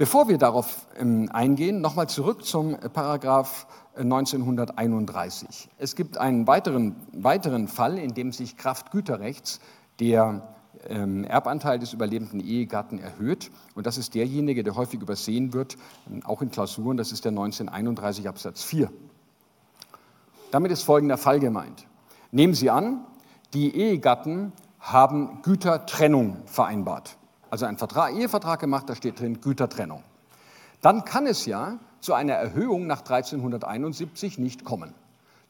[0.00, 5.68] Bevor wir darauf ähm, eingehen, nochmal zurück zum Paragraph 1931.
[5.76, 9.60] Es gibt einen weiteren, weiteren Fall, in dem sich Kraft Güterrechts
[9.98, 10.54] der
[10.88, 13.50] ähm, Erbanteil des überlebenden Ehegatten erhöht.
[13.74, 15.76] Und das ist derjenige, der häufig übersehen wird,
[16.10, 18.90] ähm, auch in Klausuren, das ist der 1931 Absatz 4.
[20.50, 21.86] Damit ist folgender Fall gemeint.
[22.30, 23.04] Nehmen Sie an,
[23.52, 27.18] die Ehegatten haben Gütertrennung vereinbart.
[27.50, 30.02] Also einen Vertrag, Ehevertrag gemacht, da steht drin Gütertrennung.
[30.82, 34.94] Dann kann es ja zu einer Erhöhung nach 1371 nicht kommen.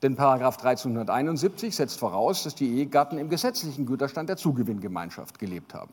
[0.03, 5.93] Denn Paragraph 1371 setzt voraus, dass die Ehegatten im gesetzlichen Güterstand der Zugewinngemeinschaft gelebt haben.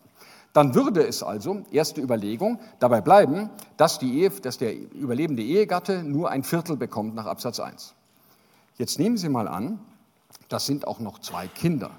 [0.54, 6.04] Dann würde es also, erste Überlegung, dabei bleiben, dass, die Ehe, dass der überlebende Ehegatte
[6.04, 7.94] nur ein Viertel bekommt nach Absatz 1.
[8.78, 9.80] Jetzt nehmen Sie mal an,
[10.48, 11.92] das sind auch noch zwei Kinder.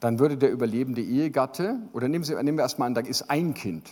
[0.00, 3.54] Dann würde der überlebende Ehegatte, oder nehmen, Sie, nehmen wir erstmal an, da ist ein
[3.54, 3.90] Kind.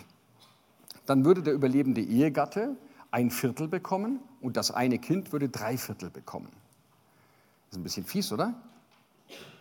[1.05, 2.77] Dann würde der überlebende Ehegatte
[3.11, 6.49] ein Viertel bekommen und das eine Kind würde drei Viertel bekommen.
[6.51, 8.55] Das ist ein bisschen fies, oder?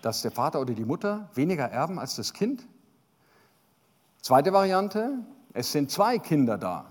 [0.02, 2.68] Dass der Vater oder die Mutter weniger erben als das Kind.
[4.22, 5.20] Zweite Variante,
[5.54, 6.86] es sind zwei Kinder da.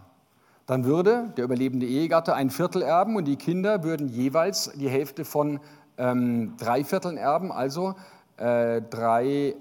[0.66, 5.24] Dann würde der überlebende Ehegatte ein Viertel erben und die Kinder würden jeweils die Hälfte
[5.24, 5.60] von
[5.98, 7.94] ähm, drei Vierteln erben, also
[8.36, 9.54] äh, drei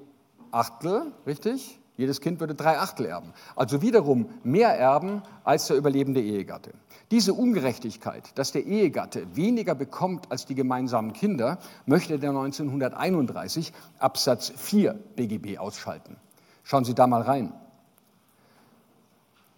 [0.51, 1.79] Achtel, richtig?
[1.95, 3.33] Jedes Kind würde drei Achtel erben.
[3.55, 6.71] Also wiederum mehr erben als der überlebende Ehegatte.
[7.11, 14.51] Diese Ungerechtigkeit, dass der Ehegatte weniger bekommt als die gemeinsamen Kinder, möchte der 1931 Absatz
[14.55, 16.15] 4 BGB ausschalten.
[16.63, 17.53] Schauen Sie da mal rein.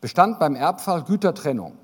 [0.01, 1.77] Bestand beim Erbfall Gütertrennung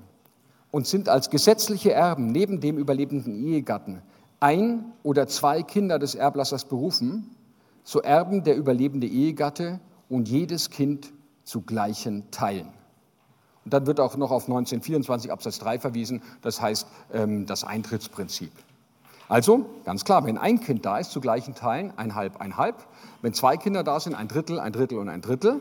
[0.70, 4.02] und sind als gesetzliche Erben neben dem überlebenden Ehegatten
[4.42, 7.36] ein oder zwei Kinder des Erblassers berufen,
[7.84, 11.12] so erben der überlebende Ehegatte und jedes Kind
[11.44, 12.68] zu gleichen Teilen.
[13.64, 18.50] Und dann wird auch noch auf 1924 Absatz 3 verwiesen, das heißt ähm, das Eintrittsprinzip.
[19.28, 22.76] Also, ganz klar, wenn ein Kind da ist, zu gleichen Teilen, ein Halb, ein Halb.
[23.22, 25.60] Wenn zwei Kinder da sind, ein Drittel, ein Drittel und ein Drittel.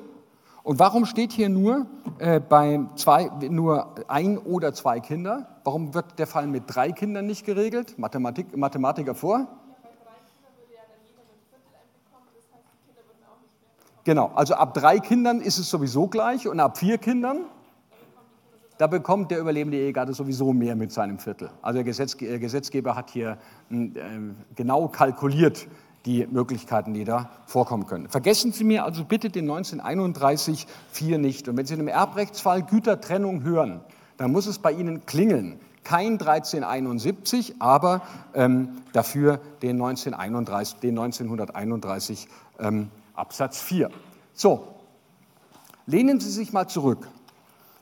[0.63, 1.88] Und warum steht hier nur,
[2.19, 5.47] äh, bei zwei, nur ein oder zwei Kinder?
[5.63, 7.97] Warum wird der Fall mit drei Kindern nicht geregelt?
[7.97, 9.47] Mathematik, Mathematiker vor?
[14.04, 17.41] Genau, also ab drei Kindern ist es sowieso gleich und ab vier Kindern,
[18.80, 21.52] da bekommt der überlebende Ehegatte sowieso mehr mit seinem Viertel.
[21.62, 23.38] Also der Gesetzgeber hat hier
[23.69, 23.86] äh,
[24.56, 25.67] genau kalkuliert,
[26.06, 28.10] die Möglichkeiten, die da vorkommen können.
[28.10, 31.48] Vergessen Sie mir also bitte den 1931 4 nicht.
[31.48, 33.82] Und wenn Sie in einem Erbrechtsfall Gütertrennung hören,
[34.18, 35.60] dann muss es bei Ihnen klingeln.
[35.84, 38.02] Kein 1371, aber
[38.34, 42.28] ähm, dafür den, 1931, den 1931
[42.60, 43.90] ähm, Absatz 4.
[44.34, 44.68] So,
[45.86, 47.08] lehnen Sie sich mal zurück.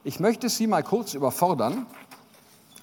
[0.04, 1.86] Ich möchte Sie mal kurz überfordern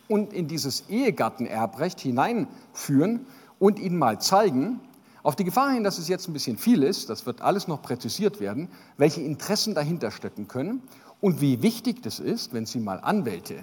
[0.08, 3.26] und in dieses Ehegattenerbrecht hineinführen
[3.58, 4.80] und Ihnen mal zeigen,
[5.26, 7.82] auf die Gefahr hin, dass es jetzt ein bisschen viel ist, das wird alles noch
[7.82, 10.82] präzisiert werden, welche Interessen dahinter stecken können
[11.20, 13.56] und wie wichtig das ist, wenn Sie mal Anwälte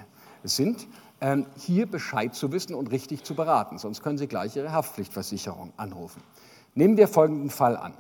[0.43, 0.87] sind,
[1.21, 3.77] ähm, hier Bescheid zu wissen und richtig zu beraten.
[3.77, 6.21] Sonst können Sie gleich Ihre Haftpflichtversicherung anrufen.
[6.75, 7.93] Nehmen wir folgenden Fall an.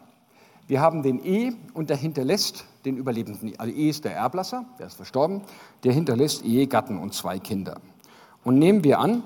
[0.67, 3.57] Wir haben den E und der hinterlässt den Überlebenden.
[3.57, 5.41] Also E ist der Erblasser, der ist verstorben,
[5.85, 7.79] der hinterlässt Ehegatten und zwei Kinder.
[8.43, 9.23] Und nehmen wir an,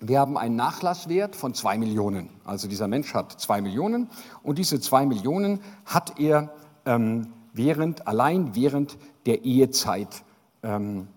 [0.00, 2.30] wir haben einen Nachlasswert von zwei Millionen.
[2.44, 4.08] Also dieser Mensch hat zwei Millionen
[4.42, 6.52] und diese zwei Millionen hat er
[6.86, 8.96] ähm, während, allein während
[9.26, 10.24] der Ehezeit
[10.62, 11.08] ähm,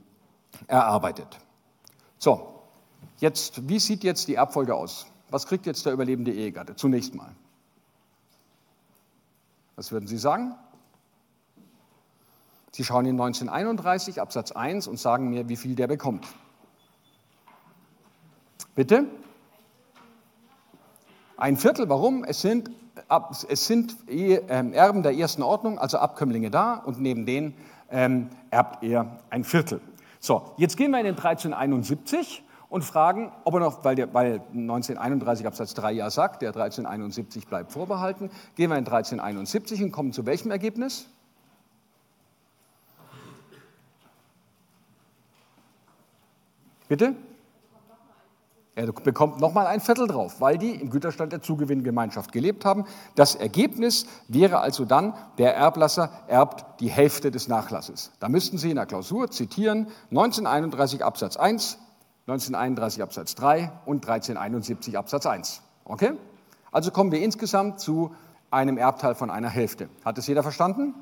[0.68, 1.40] erarbeitet.
[2.18, 2.62] So,
[3.20, 5.06] jetzt, wie sieht jetzt die Erbfolge aus?
[5.30, 6.76] Was kriegt jetzt der überlebende Ehegatte?
[6.76, 7.32] Zunächst mal.
[9.76, 10.56] Was würden Sie sagen?
[12.72, 16.26] Sie schauen in 1931 Absatz 1 und sagen mir, wie viel der bekommt.
[18.76, 19.06] Bitte?
[21.36, 22.24] Ein Viertel, warum?
[22.24, 22.70] Es sind,
[23.50, 27.56] es sind ähm, Erben der ersten Ordnung, also Abkömmlinge da und neben denen
[27.90, 29.82] ähm, erbt er ein Viertel.
[30.20, 34.36] So, jetzt gehen wir in den 1371 und fragen, ob er noch, weil, der, weil
[34.54, 40.14] 1931 Absatz 3 ja sagt, der 1371 bleibt vorbehalten, gehen wir in 1371 und kommen
[40.14, 41.08] zu welchem Ergebnis?
[46.88, 47.16] Bitte?
[48.74, 52.86] Er bekommt nochmal ein Viertel drauf, weil die im Güterstand der Zugewinngemeinschaft gelebt haben.
[53.16, 58.12] Das Ergebnis wäre also dann, der Erblasser erbt die Hälfte des Nachlasses.
[58.22, 61.80] Da müssten Sie in der Klausur zitieren 1931 Absatz 1,
[62.28, 65.62] 1931 Absatz 3 und 1371 Absatz 1.
[65.84, 66.14] Okay?
[66.72, 68.16] Also kommen wir insgesamt zu
[68.52, 69.90] einem Erbteil von einer Hälfte.
[70.06, 70.94] Hat es jeder verstanden?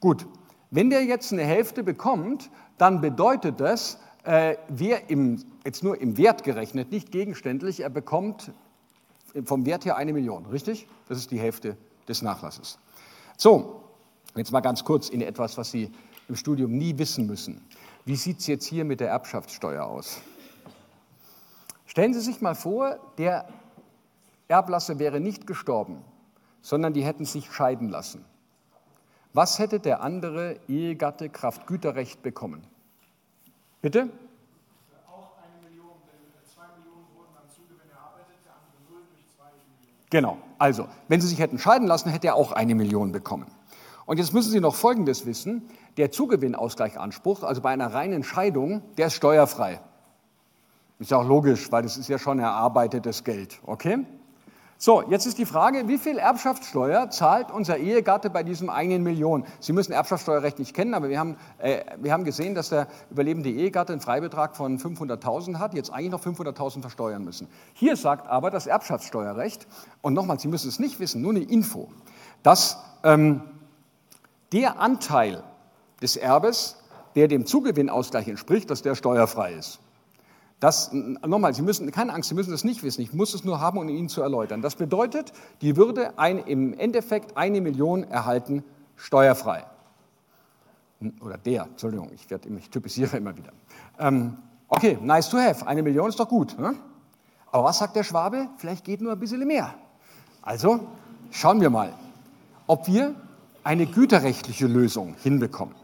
[0.00, 0.26] Gut.
[0.70, 6.18] Wenn der jetzt eine Hälfte bekommt, dann bedeutet das, äh, wer im, jetzt nur im
[6.18, 8.52] Wert gerechnet, nicht gegenständlich, er bekommt
[9.44, 10.88] vom Wert her eine Million, richtig?
[11.08, 11.76] Das ist die Hälfte
[12.08, 12.78] des Nachlasses.
[13.36, 13.82] So,
[14.34, 15.92] jetzt mal ganz kurz in etwas, was Sie
[16.28, 17.62] im Studium nie wissen müssen.
[18.04, 20.20] Wie sieht es jetzt hier mit der Erbschaftssteuer aus?
[21.86, 23.46] Stellen Sie sich mal vor, der
[24.48, 26.02] Erblasser wäre nicht gestorben,
[26.62, 28.24] sondern die hätten sich scheiden lassen.
[29.32, 32.66] Was hätte der andere Ehegatte Kraft Güterrecht bekommen?
[33.86, 34.10] Bitte?
[35.06, 36.18] Auch eine Million, denn
[36.52, 40.10] zwei Millionen wurden am Zugewinn erarbeitet, der andere null durch zwei Millionen.
[40.10, 43.46] Genau, also, wenn Sie sich hätten scheiden lassen, hätte er auch eine Million bekommen.
[44.04, 45.68] Und jetzt müssen Sie noch Folgendes wissen.
[45.98, 49.80] Der Zugewinnausgleichanspruch, also bei einer reinen Scheidung, der ist steuerfrei.
[50.98, 53.60] Ist ja auch logisch, weil das ist ja schon erarbeitetes Geld.
[53.66, 54.04] Okay?
[54.78, 59.46] So, jetzt ist die Frage, wie viel Erbschaftssteuer zahlt unser Ehegatte bei diesem einen Million?
[59.58, 63.48] Sie müssen Erbschaftssteuerrecht nicht kennen, aber wir haben, äh, wir haben gesehen, dass der überlebende
[63.48, 67.48] Ehegatte einen Freibetrag von 500.000 hat, jetzt eigentlich noch 500.000 versteuern müssen.
[67.72, 69.66] Hier sagt aber das Erbschaftssteuerrecht,
[70.02, 71.88] und nochmal, Sie müssen es nicht wissen, nur eine Info,
[72.42, 73.40] dass ähm,
[74.52, 75.42] der Anteil
[76.02, 76.76] des Erbes,
[77.14, 79.80] der dem Zugewinnausgleich entspricht, dass der steuerfrei ist.
[80.58, 83.02] Das, nochmal, Sie müssen, keine Angst, Sie müssen das nicht wissen.
[83.02, 84.62] Ich muss es nur haben, um Ihnen zu erläutern.
[84.62, 88.64] Das bedeutet, die würde ein, im Endeffekt eine Million erhalten,
[88.96, 89.66] steuerfrei.
[91.20, 93.52] Oder der, Entschuldigung, ich, werde, ich typisiere immer wieder.
[93.98, 94.38] Ähm,
[94.68, 96.58] okay, nice to have, eine Million ist doch gut.
[96.58, 96.74] Ne?
[97.52, 98.48] Aber was sagt der Schwabe?
[98.56, 99.74] Vielleicht geht nur ein bisschen mehr.
[100.40, 100.80] Also
[101.30, 101.92] schauen wir mal,
[102.66, 103.14] ob wir
[103.62, 105.74] eine güterrechtliche Lösung hinbekommen.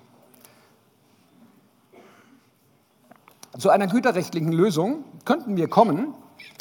[3.59, 6.15] Zu einer güterrechtlichen Lösung könnten wir kommen,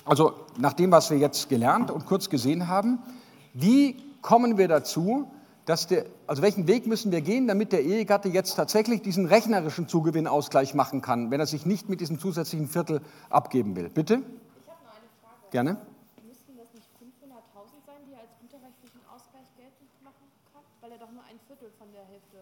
[0.04, 3.00] also nach dem, was wir jetzt gelernt und kurz gesehen haben,
[3.54, 5.32] wie kommen wir dazu,
[5.66, 9.88] dass der, also welchen Weg müssen wir gehen, damit der Ehegatte jetzt tatsächlich diesen rechnerischen
[9.88, 13.00] Zugewinnausgleich machen kann, wenn er sich nicht mit diesem zusätzlichen Viertel
[13.30, 13.90] abgeben will?
[13.90, 14.16] Bitte?
[14.16, 15.52] Ich habe noch eine Frage.
[15.52, 15.78] Gerne.
[16.28, 20.98] Müssten das nicht 500.000 sein, die er als güterrechtlichen Ausgleich geltend machen kann, weil er
[20.98, 22.38] doch nur ein Viertel von der Hälfte.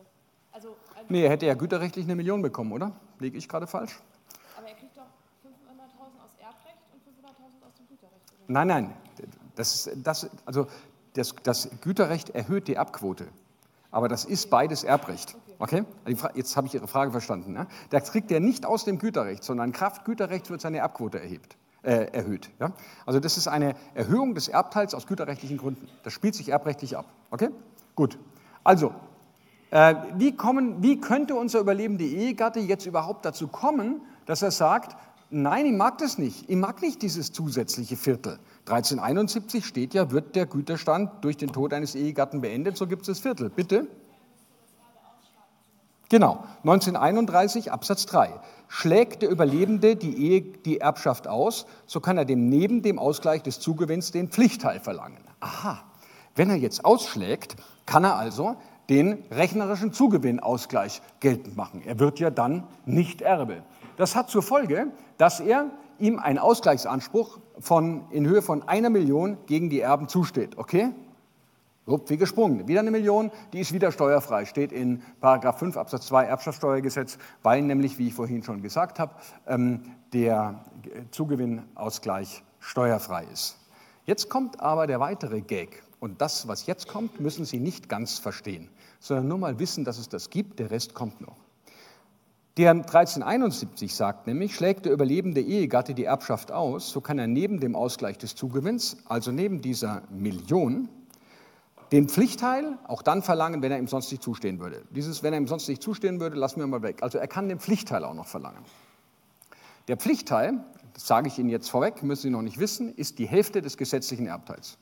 [0.51, 0.75] Also,
[1.09, 2.93] nee, er hätte ja güterrechtlich eine Million bekommen, oder?
[3.19, 4.01] Liege ich gerade falsch?
[8.49, 8.93] Nein, nein.
[9.55, 10.67] Das, das, also
[11.13, 13.27] das, das Güterrecht erhöht die Erbquote.
[13.91, 15.35] Aber das ist beides Erbrecht.
[15.59, 15.83] Okay?
[16.33, 17.53] Jetzt habe ich Ihre Frage verstanden.
[17.53, 17.67] Ne?
[17.89, 21.57] Das kriegt er nicht aus dem Güterrecht, sondern Kraft Güterrecht wird seine Erbquote erhebt.
[21.83, 22.49] äh, erhöht.
[22.59, 22.71] Ja?
[23.05, 25.87] Also das ist eine Erhöhung des Erbteils aus güterrechtlichen Gründen.
[26.03, 27.05] Das spielt sich erbrechtlich ab.
[27.31, 27.49] Okay?
[27.95, 28.17] Gut.
[28.63, 28.93] Also,
[29.71, 34.95] äh, wie, kommen, wie könnte unser überlebende Ehegatte jetzt überhaupt dazu kommen, dass er sagt,
[35.29, 36.49] nein, ich mag das nicht.
[36.49, 38.39] Ich mag nicht dieses zusätzliche Viertel.
[38.61, 43.07] 1371 steht ja, wird der Güterstand durch den Tod eines Ehegatten beendet, so gibt es
[43.07, 43.49] das Viertel.
[43.49, 43.87] Bitte?
[46.09, 48.33] Genau, 1931 Absatz 3.
[48.67, 53.43] Schlägt der Überlebende die, Ehe, die Erbschaft aus, so kann er dem neben dem Ausgleich
[53.43, 55.23] des Zugewinns den Pflichtteil verlangen.
[55.39, 55.79] Aha,
[56.35, 58.55] wenn er jetzt ausschlägt, kann er also
[58.89, 61.83] den rechnerischen Zugewinnausgleich geltend machen.
[61.85, 63.61] Er wird ja dann nicht Erbe.
[63.99, 69.37] Das hat zur Folge, dass er ihm einen Ausgleichsanspruch von, in Höhe von einer Million
[69.45, 70.57] gegen die Erben zusteht.
[70.57, 70.91] Okay?
[71.85, 72.65] Rupp wie gesprungen.
[72.69, 77.61] Wieder eine Million, die ist wieder steuerfrei, steht in Paragraph 5 Absatz 2 Erbschaftssteuergesetz, weil
[77.61, 79.15] nämlich, wie ich vorhin schon gesagt habe,
[79.47, 79.81] ähm,
[80.13, 80.63] der
[81.11, 83.57] Zugewinnausgleich steuerfrei ist.
[84.05, 85.83] Jetzt kommt aber der weitere Gag.
[85.99, 88.69] Und das, was jetzt kommt, müssen Sie nicht ganz verstehen,
[89.01, 91.48] sondern nur mal wissen, dass es das gibt, der Rest kommt noch.
[92.59, 97.61] Der 1371 sagt nämlich, schlägt der überlebende Ehegatte die Erbschaft aus, so kann er neben
[97.61, 100.89] dem Ausgleich des Zugewinns, also neben dieser Million,
[101.93, 104.83] den Pflichtteil auch dann verlangen, wenn er ihm sonst nicht zustehen würde.
[104.89, 107.01] Dieses, wenn er ihm sonst nicht zustehen würde, lassen wir mal weg.
[107.01, 108.65] Also er kann den Pflichtteil auch noch verlangen.
[109.87, 110.61] Der Pflichtteil,
[110.93, 113.77] das sage ich Ihnen jetzt vorweg, müssen Sie noch nicht wissen, ist die Hälfte des
[113.77, 114.77] gesetzlichen Erbteils.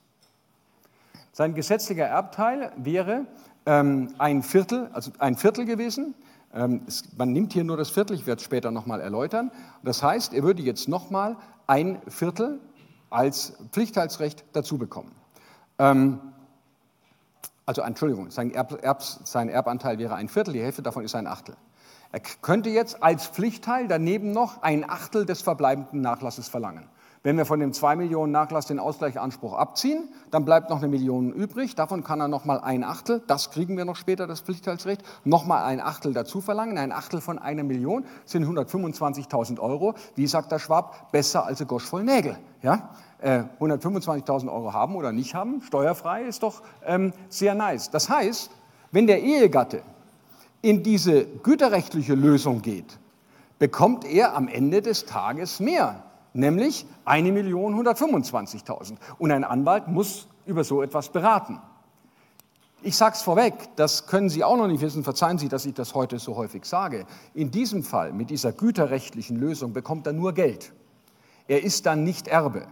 [1.31, 3.27] Sein gesetzlicher Erbteil wäre
[3.67, 6.15] ähm, ein Viertel, also ein Viertel gewesen.
[6.57, 6.81] Ähm,
[7.15, 9.51] man nimmt hier nur das Viertel, ich werde es später nochmal erläutern.
[9.83, 12.59] Das heißt, er würde jetzt nochmal ein Viertel
[13.11, 15.11] als Pflichtteilsrecht dazu bekommen.
[15.77, 16.19] Ähm,
[17.67, 21.27] also Entschuldigung, sein, Erb, Erb, sein Erbanteil wäre ein Viertel, die Hälfte davon ist ein
[21.27, 21.55] Achtel.
[22.11, 26.89] Er könnte jetzt als Pflichtteil daneben noch ein Achtel des verbleibenden Nachlasses verlangen.
[27.27, 31.33] Wenn wir von dem 2 Millionen Nachlass den Ausgleichsanspruch abziehen, dann bleibt noch eine Million
[31.33, 31.75] übrig.
[31.75, 35.45] Davon kann er noch mal ein Achtel, das kriegen wir noch später, das Pflichtteilsrecht, noch
[35.45, 36.77] mal ein Achtel dazu verlangen.
[36.77, 39.95] Ein Achtel von einer Million sind 125.000 Euro.
[40.15, 42.37] Wie sagt der Schwab, besser als ein Gosch voll Nägel.
[42.61, 42.91] Ja?
[43.21, 47.91] 125.000 äh, Euro haben oder nicht haben, steuerfrei, ist doch ähm, sehr nice.
[47.91, 48.51] Das heißt,
[48.93, 49.81] wenn der Ehegatte
[50.61, 52.97] in diese güterrechtliche Lösung geht,
[53.59, 58.97] bekommt er am Ende des Tages mehr nämlich 1.125.000.
[59.17, 61.59] Und ein Anwalt muss über so etwas beraten.
[62.83, 65.73] Ich sage es vorweg, das können Sie auch noch nicht wissen, verzeihen Sie, dass ich
[65.73, 67.05] das heute so häufig sage.
[67.33, 70.73] In diesem Fall, mit dieser güterrechtlichen Lösung, bekommt er nur Geld.
[71.47, 72.67] Er ist dann nicht Erbe.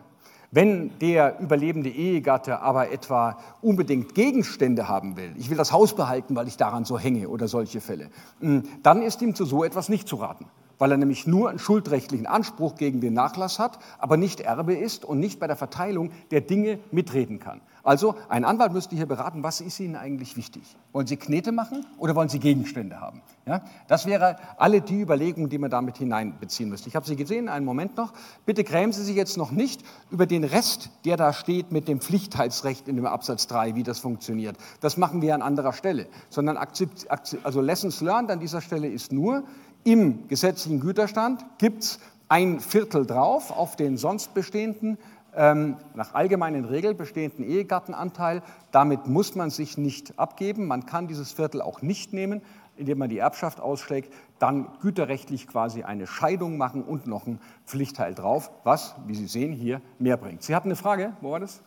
[0.52, 6.36] Wenn der überlebende Ehegatte aber etwa unbedingt Gegenstände haben will, ich will das Haus behalten,
[6.36, 9.90] weil ich daran so hänge oder solche Fälle, hm, dann ist ihm zu so etwas
[9.90, 10.46] nicht zu raten
[10.78, 15.06] weil er nämlich nur einen schuldrechtlichen Anspruch gegen den Nachlass hat, aber nicht Erbe ist
[15.06, 17.62] und nicht bei der Verteilung der Dinge mitreden kann.
[17.84, 20.64] Also ein Anwalt müsste hier beraten, was ist Ihnen eigentlich wichtig?
[20.92, 23.22] Wollen Sie Knete machen oder wollen Sie Gegenstände haben?
[23.46, 26.90] Ja, das wäre alle die Überlegungen, die man damit hineinbeziehen müsste.
[26.90, 28.12] Ich habe Sie gesehen, einen Moment noch.
[28.44, 32.02] Bitte grämen Sie sich jetzt noch nicht über den Rest, der da steht mit dem
[32.02, 34.58] Pflichtheitsrecht in dem Absatz 3, wie das funktioniert.
[34.82, 36.08] Das machen wir an anderer Stelle.
[36.30, 39.44] Sondern also Lessons learned an dieser Stelle ist nur,
[39.86, 44.98] im gesetzlichen Güterstand gibt es ein Viertel drauf auf den sonst bestehenden,
[45.36, 48.42] ähm, nach allgemeinen Regeln bestehenden Ehegattenanteil.
[48.72, 50.66] Damit muss man sich nicht abgeben.
[50.66, 52.42] Man kann dieses Viertel auch nicht nehmen,
[52.78, 58.16] indem man die Erbschaft ausschlägt, dann güterrechtlich quasi eine Scheidung machen und noch ein Pflichtteil
[58.16, 60.42] drauf, was, wie Sie sehen, hier mehr bringt.
[60.44, 61.62] Sie hatten eine Frage, wo war das?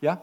[0.00, 0.20] Ja?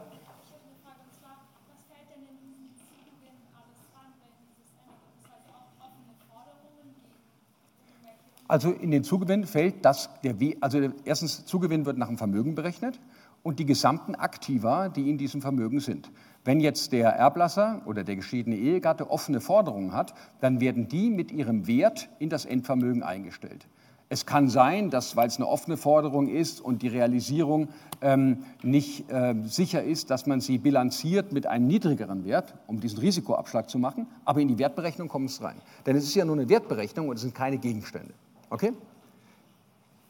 [8.50, 13.00] Also in den Zugewinn fällt das, der, also erstens Zugewinn wird nach dem Vermögen berechnet
[13.44, 16.10] und die gesamten Aktiva, die in diesem Vermögen sind.
[16.44, 21.32] Wenn jetzt der Erblasser oder der geschiedene Ehegatte offene Forderungen hat, dann werden die mit
[21.32, 23.68] ihrem Wert in das Endvermögen eingestellt.
[24.12, 27.68] Es kann sein, dass, weil es eine offene Forderung ist und die Realisierung
[28.02, 32.98] ähm, nicht äh, sicher ist, dass man sie bilanziert mit einem niedrigeren Wert, um diesen
[32.98, 35.58] Risikoabschlag zu machen, aber in die Wertberechnung kommt es rein.
[35.86, 38.16] Denn es ist ja nur eine Wertberechnung und es sind keine Gegenstände.
[38.50, 38.74] Okay?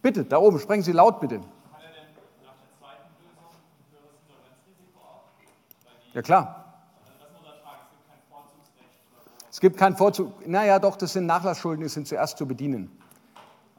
[0.02, 1.42] Bitte, da oben, sprechen Sie laut, bitte.
[6.14, 6.66] Ja, klar.
[9.52, 10.48] Es gibt keinen Vorzug.
[10.48, 12.90] Naja, doch, das sind Nachlassschulden, die sind zuerst zu bedienen.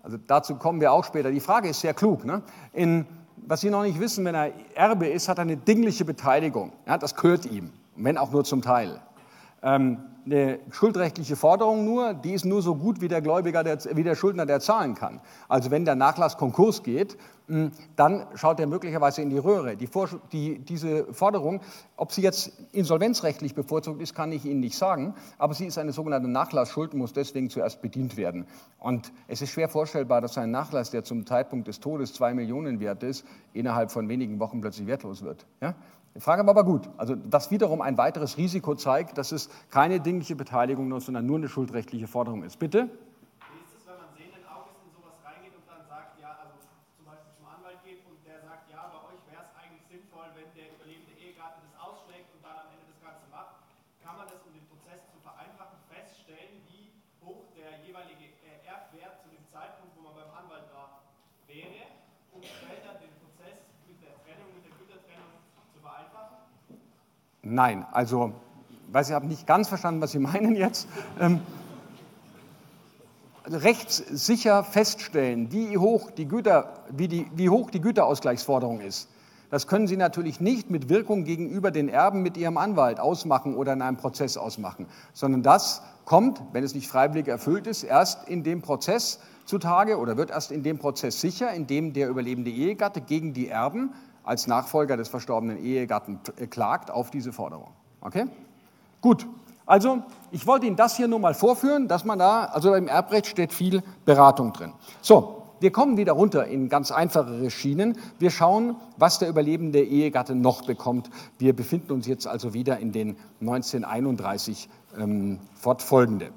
[0.03, 1.31] Also dazu kommen wir auch später.
[1.31, 2.25] Die Frage ist sehr klug.
[2.25, 2.43] Ne?
[2.73, 3.07] In,
[3.37, 6.73] was Sie noch nicht wissen, wenn er Erbe ist, hat er eine dingliche Beteiligung.
[6.87, 9.01] Ja, das gehört ihm, wenn auch nur zum Teil.
[9.63, 14.03] Ähm, eine schuldrechtliche Forderung nur, die ist nur so gut wie der Gläubiger, der, wie
[14.03, 15.21] der Schuldner, der zahlen kann.
[15.49, 17.17] Also wenn der Nachlass Konkurs geht,
[17.49, 19.77] hm, dann schaut er möglicherweise in die Röhre.
[19.77, 19.89] Die,
[20.31, 21.61] die, diese Forderung,
[21.97, 25.93] ob sie jetzt insolvenzrechtlich bevorzugt ist, kann ich Ihnen nicht sagen, aber sie ist eine
[25.93, 28.47] sogenannte Nachlassschuld und muss deswegen zuerst bedient werden.
[28.79, 32.79] Und es ist schwer vorstellbar, dass ein Nachlass, der zum Zeitpunkt des Todes zwei Millionen
[32.79, 35.47] wert ist, innerhalb von wenigen Wochen plötzlich wertlos wird.
[35.61, 35.75] Ja?
[36.15, 36.91] Die Frage war aber gut.
[36.99, 41.49] Also das wiederum ein weiteres Risiko zeigt, dass es keine dingliche Beteiligung, sondern nur eine
[41.49, 42.59] schuldrechtliche Forderung ist.
[42.59, 42.91] Bitte?
[42.91, 46.59] Wie ist es, wenn man sehenden Auges in sowas reingeht und dann sagt, ja, also
[46.99, 50.27] zum Beispiel zum Anwalt geht und der sagt, ja, bei euch wäre es eigentlich sinnvoll,
[50.35, 53.63] wenn der überlebende Ehegatte das ausschlägt und dann am Ende das Ganze macht,
[54.03, 56.91] kann man das, um den Prozess zu vereinfachen, feststellen, wie
[57.23, 58.35] hoch der jeweilige
[58.67, 61.07] Erbwert zu dem Zeitpunkt, wo man beim Anwalt war,
[61.47, 61.87] wäre
[62.35, 65.39] und stellt dann den Prozess mit der Trennung, mit der Gütertrennung
[67.51, 68.33] Nein, also,
[68.93, 70.89] weiß ich habe nicht ganz verstanden, was Sie meinen jetzt.
[71.19, 71.41] Ähm,
[73.47, 79.09] rechtssicher feststellen, wie hoch die, Güter, wie, die, wie hoch die Güterausgleichsforderung ist.
[79.51, 83.73] Das können Sie natürlich nicht mit Wirkung gegenüber den Erben mit Ihrem Anwalt ausmachen oder
[83.73, 88.45] in einem Prozess ausmachen, sondern das kommt, wenn es nicht freiwillig erfüllt ist, erst in
[88.45, 93.01] dem Prozess zutage oder wird erst in dem Prozess sicher, in dem der überlebende Ehegatte
[93.01, 93.93] gegen die Erben
[94.31, 97.73] als Nachfolger des verstorbenen Ehegatten äh, klagt auf diese Forderung.
[98.01, 98.27] Okay?
[99.01, 99.27] Gut.
[99.67, 103.27] Also, ich wollte Ihnen das hier nur mal vorführen, dass man da, also im Erbrecht
[103.27, 104.73] steht viel Beratung drin.
[105.03, 107.99] So, wir kommen wieder runter in ganz einfachere Schienen.
[108.21, 111.11] Wir schauen, was der überlebende Ehegatte noch bekommt.
[111.39, 116.31] Wir befinden uns jetzt also wieder in den 1931 ähm, fortfolgende.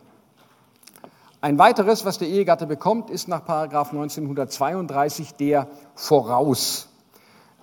[1.42, 6.90] Ein weiteres, was der Ehegatte bekommt, ist nach 1932 der Voraus.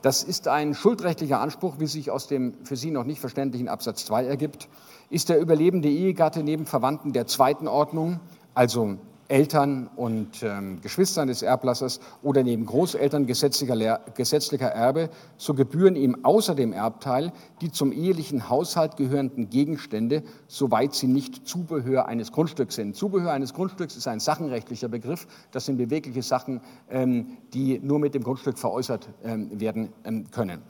[0.03, 4.07] Das ist ein schuldrechtlicher Anspruch, wie sich aus dem für Sie noch nicht verständlichen Absatz
[4.07, 4.68] 2 ergibt.
[5.11, 8.20] Ist der überlebende Ehegatte neben Verwandten der zweiten Ordnung,
[8.55, 8.96] also
[9.31, 16.24] Eltern und ähm, Geschwistern des Erblassers oder neben Großeltern gesetzlicher, gesetzlicher Erbe, so gebühren ihm
[16.24, 22.74] außer dem Erbteil die zum ehelichen Haushalt gehörenden Gegenstände, soweit sie nicht Zubehör eines Grundstücks
[22.74, 22.97] sind.
[22.97, 25.26] Zubehör eines Grundstücks ist ein sachenrechtlicher Begriff.
[25.53, 26.61] Das sind bewegliche Sachen,
[26.91, 30.62] ähm, die nur mit dem Grundstück veräußert ähm, werden ähm, können.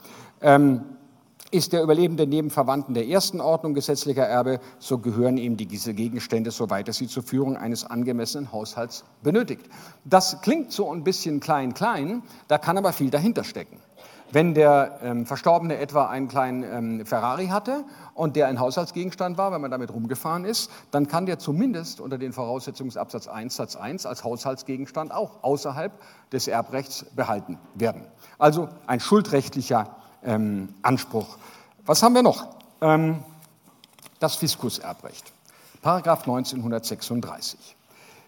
[1.53, 6.49] Ist der Überlebende neben Verwandten der ersten Ordnung gesetzlicher Erbe, so gehören ihm diese Gegenstände,
[6.49, 9.65] soweit er sie zur Führung eines angemessenen Haushalts benötigt.
[10.05, 13.81] Das klingt so ein bisschen klein-klein, da kann aber viel dahinter stecken.
[14.31, 17.83] Wenn der ähm, Verstorbene etwa einen kleinen ähm, Ferrari hatte
[18.13, 22.17] und der ein Haushaltsgegenstand war, wenn man damit rumgefahren ist, dann kann der zumindest unter
[22.17, 25.91] den Voraussetzungen Absatz 1 Satz 1 als Haushaltsgegenstand auch außerhalb
[26.31, 28.05] des Erbrechts behalten werden.
[28.39, 31.37] Also ein schuldrechtlicher ähm, Anspruch.
[31.85, 32.47] Was haben wir noch?
[32.81, 33.23] Ähm,
[34.19, 35.31] das Fiskuserbrecht,
[35.81, 37.75] Paragraph 1936.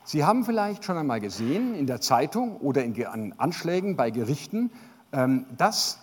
[0.06, 4.72] Sie haben vielleicht schon einmal gesehen in der Zeitung oder in an Anschlägen bei Gerichten,
[5.14, 6.00] ähm, dass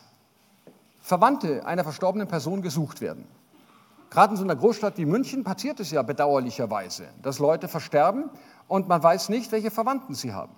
[1.03, 3.27] Verwandte einer verstorbenen Person gesucht werden.
[4.09, 8.31] Gerade in so einer Großstadt wie München passiert es ja bedauerlicherweise, dass Leute versterben
[8.69, 10.53] und man weiß nicht, welche Verwandten sie haben.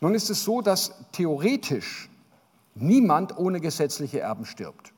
[0.00, 2.09] Nun ist es so, dass theoretisch
[2.80, 4.92] niemand ohne gesetzliche Erben stirbt.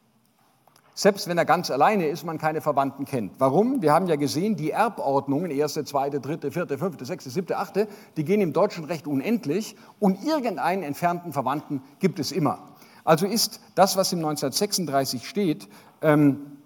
[0.95, 3.33] Selbst wenn er ganz alleine ist, man keine Verwandten kennt.
[3.39, 3.81] Warum?
[3.81, 8.25] Wir haben ja gesehen, die Erbordnungen, erste, zweite, dritte, vierte, fünfte, sechste, siebte, achte, die
[8.25, 12.59] gehen im deutschen Recht unendlich und irgendeinen entfernten Verwandten gibt es immer.
[13.05, 15.67] Also ist das, was im 1936 steht,
[16.03, 16.59] ähm,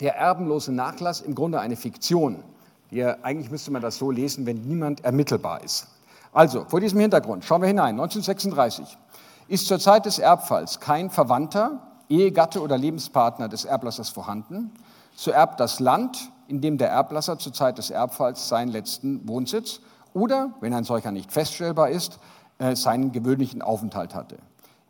[0.00, 2.42] der erbenlose Nachlass im Grunde eine Fiktion.
[2.90, 5.88] Die, eigentlich müsste man das so lesen, wenn niemand ermittelbar ist.
[6.32, 8.00] Also, vor diesem Hintergrund schauen wir hinein.
[8.00, 8.96] 1936
[9.48, 14.72] ist zur Zeit des Erbfalls kein Verwandter, Ehegatte oder Lebenspartner des Erblassers vorhanden,
[15.14, 19.80] so erbt das Land, in dem der Erblasser zur Zeit des Erbfalls seinen letzten Wohnsitz
[20.14, 22.18] oder, wenn ein solcher nicht feststellbar ist,
[22.58, 24.38] äh, seinen gewöhnlichen Aufenthalt hatte.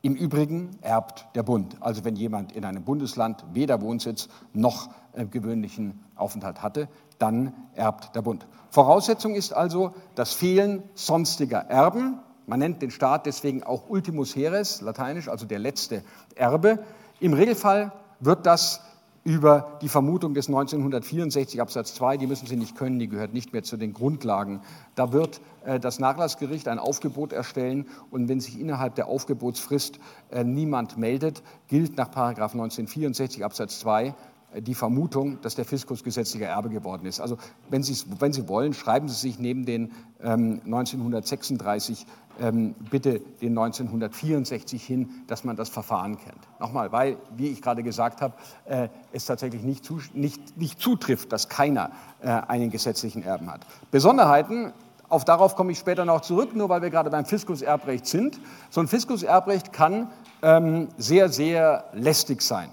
[0.01, 1.77] Im Übrigen erbt der Bund.
[1.81, 6.89] Also wenn jemand in einem Bundesland weder Wohnsitz noch äh, gewöhnlichen Aufenthalt hatte,
[7.19, 8.47] dann erbt der Bund.
[8.71, 14.81] Voraussetzung ist also das Fehlen sonstiger Erben, man nennt den Staat deswegen auch Ultimus Heres,
[14.81, 16.03] lateinisch, also der letzte
[16.35, 16.79] Erbe.
[17.21, 18.81] Im Regelfall wird das
[19.23, 23.53] über die Vermutung des 1964 Absatz 2, die müssen Sie nicht können, die gehört nicht
[23.53, 24.63] mehr zu den Grundlagen.
[24.95, 29.99] Da wird äh, das Nachlassgericht ein Aufgebot erstellen und wenn sich innerhalb der Aufgebotsfrist
[30.31, 34.15] äh, niemand meldet, gilt nach 1964 Absatz 2
[34.57, 37.21] die Vermutung, dass der Fiskus gesetzlicher Erbe geworden ist.
[37.21, 37.37] Also
[37.69, 39.93] wenn Sie, wenn Sie wollen, schreiben Sie sich neben den
[40.23, 42.07] ähm, 1936
[42.41, 46.39] ähm, bitte den 1964 hin, dass man das Verfahren kennt.
[46.61, 48.35] Nochmal, weil, wie ich gerade gesagt habe,
[48.65, 51.91] äh, es tatsächlich nicht, zu, nicht, nicht zutrifft, dass keiner
[52.21, 53.67] äh, einen gesetzlichen Erben hat.
[53.91, 54.73] Besonderheiten
[55.09, 58.39] auf darauf komme ich später noch zurück, nur weil wir gerade beim Fiskuserbrecht sind.
[58.69, 60.11] So ein Fiskuserbrecht kann
[60.43, 62.69] ähm, sehr, sehr lästig sein.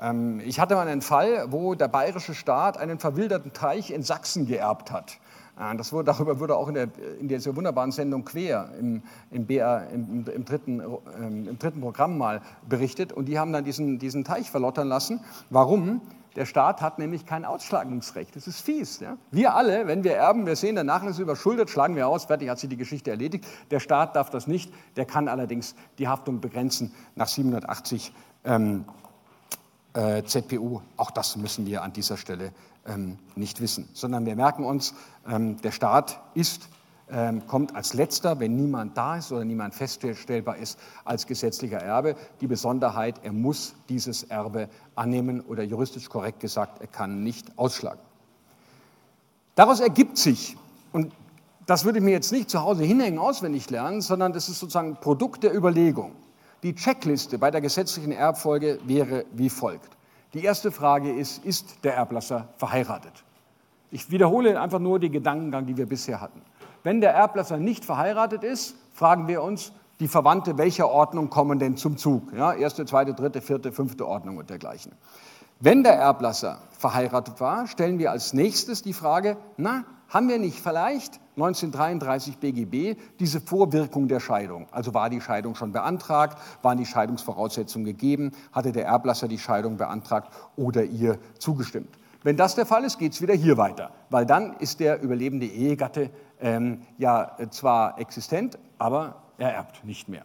[0.00, 4.46] Ähm, ich hatte mal einen Fall, wo der bayerische Staat einen verwilderten Teich in Sachsen
[4.46, 5.18] geerbt hat.
[5.58, 6.88] Äh, das wurde, darüber wurde auch in, der,
[7.20, 10.80] in dieser wunderbaren Sendung Quer im, im, BR, im, im, dritten,
[11.20, 13.12] ähm, im dritten Programm mal berichtet.
[13.12, 15.20] Und die haben dann diesen, diesen Teich verlottern lassen.
[15.50, 16.00] Warum?
[16.36, 18.36] Der Staat hat nämlich kein Ausschlagungsrecht.
[18.36, 19.00] Das ist fies.
[19.00, 19.16] Ja?
[19.32, 22.60] Wir alle, wenn wir erben, wir sehen, der Nachlass überschuldet, schlagen wir aus, fertig hat
[22.60, 23.44] sich die Geschichte erledigt.
[23.72, 24.72] Der Staat darf das nicht.
[24.94, 28.12] Der kann allerdings die Haftung begrenzen nach 780
[28.44, 28.84] ähm,
[29.94, 30.80] äh, ZPU.
[30.96, 32.52] Auch das müssen wir an dieser Stelle
[32.86, 34.94] ähm, nicht wissen, sondern wir merken uns,
[35.26, 36.68] ähm, der Staat ist
[37.10, 42.16] ähm, kommt als letzter, wenn niemand da ist oder niemand feststellbar ist, als gesetzlicher Erbe.
[42.40, 48.00] Die Besonderheit, er muss dieses Erbe annehmen oder juristisch korrekt gesagt, er kann nicht ausschlagen.
[49.54, 50.56] Daraus ergibt sich,
[50.92, 51.12] und
[51.66, 54.96] das würde ich mir jetzt nicht zu Hause hinhängen, auswendig lernen, sondern das ist sozusagen
[54.96, 56.12] Produkt der Überlegung.
[56.62, 59.96] Die Checkliste bei der gesetzlichen Erbfolge wäre wie folgt.
[60.34, 63.24] Die erste Frage ist, ist der Erblasser verheiratet?
[63.90, 66.42] Ich wiederhole einfach nur den Gedankengang, die wir bisher hatten.
[66.82, 71.76] Wenn der Erblasser nicht verheiratet ist, fragen wir uns, die Verwandte welcher Ordnung kommen denn
[71.76, 72.32] zum Zug?
[72.32, 74.92] Ja, erste, zweite, dritte, vierte, fünfte Ordnung und dergleichen.
[75.60, 80.60] Wenn der Erblasser verheiratet war, stellen wir als nächstes die Frage, na, haben wir nicht
[80.60, 84.66] vielleicht 1933 BGB diese Vorwirkung der Scheidung?
[84.70, 89.76] Also war die Scheidung schon beantragt, waren die Scheidungsvoraussetzungen gegeben, hatte der Erblasser die Scheidung
[89.76, 91.90] beantragt oder ihr zugestimmt?
[92.22, 95.46] Wenn das der Fall ist, geht es wieder hier weiter, weil dann ist der überlebende
[95.46, 100.24] Ehegatte ähm, ja äh, zwar existent, aber er erbt nicht mehr.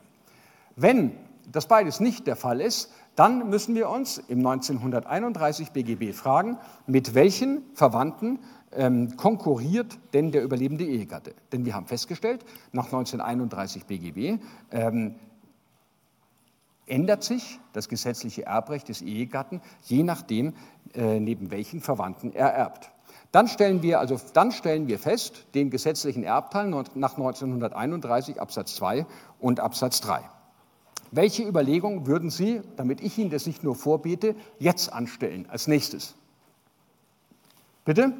[0.75, 1.11] Wenn
[1.51, 6.57] das beides nicht der Fall ist, dann müssen wir uns im 1931 BGB fragen,
[6.87, 8.39] mit welchen Verwandten
[8.75, 11.33] ähm, konkurriert denn der überlebende Ehegatte?
[11.51, 15.15] Denn wir haben festgestellt, nach 1931 BGB ähm,
[16.85, 20.53] ändert sich das gesetzliche Erbrecht des Ehegatten, je nachdem,
[20.93, 22.91] äh, neben welchen Verwandten er erbt.
[23.31, 29.07] Dann stellen wir, also, dann stellen wir fest, den gesetzlichen Erbteil nach 1931 Absatz 2
[29.39, 30.21] und Absatz 3.
[31.09, 36.15] Welche Überlegungen würden Sie, damit ich Ihnen das nicht nur vorbiete, jetzt anstellen als nächstes?
[37.85, 38.13] Bitte?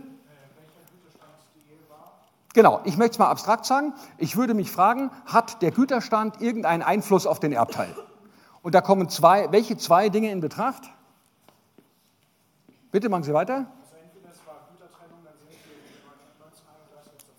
[2.53, 3.93] Genau, ich möchte es mal abstrakt sagen.
[4.19, 7.93] Ich würde mich fragen, hat der Güterstand irgendeinen Einfluss auf den Erbteil?
[8.61, 10.83] Und da kommen zwei, welche zwei Dinge in Betracht?
[12.91, 13.65] Bitte machen Sie weiter.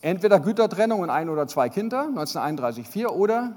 [0.00, 3.56] Entweder Gütertrennung und ein oder zwei Kinder, 1931 4, oder,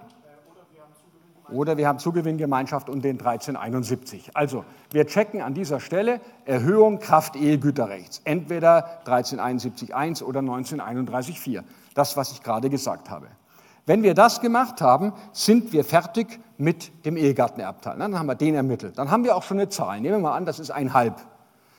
[1.51, 4.31] oder wir haben Zugewinngemeinschaft und den 1371.
[4.35, 8.21] Also, wir checken an dieser Stelle Erhöhung Kraft Ehegüterrechts.
[8.23, 11.63] Entweder 1371 1 oder 1931 4.
[11.93, 13.27] Das, was ich gerade gesagt habe.
[13.85, 17.97] Wenn wir das gemacht haben, sind wir fertig mit dem Ehegattenerbteil.
[17.97, 18.97] Dann haben wir den ermittelt.
[18.97, 20.01] Dann haben wir auch schon eine Zahl.
[20.01, 21.15] Nehmen wir mal an, das ist ein Halb.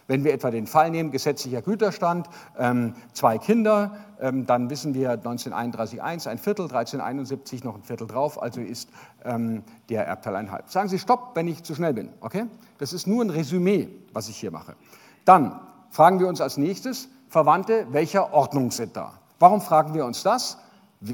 [0.08, 2.28] Wenn wir etwa den Fall nehmen, gesetzlicher Güterstand,
[2.58, 8.06] ähm, zwei Kinder, ähm, dann wissen wir 1931 1, ein Viertel, 1371 noch ein Viertel
[8.06, 8.88] drauf, also ist
[9.24, 10.70] ähm, der Erbteil ein Halb.
[10.70, 12.46] Sagen Sie Stopp, wenn ich zu schnell bin, okay?
[12.78, 14.74] Das ist nur ein Resümee, was ich hier mache.
[15.26, 19.12] Dann fragen wir uns als nächstes, Verwandte welcher Ordnung sind da?
[19.38, 20.56] Warum fragen wir uns das?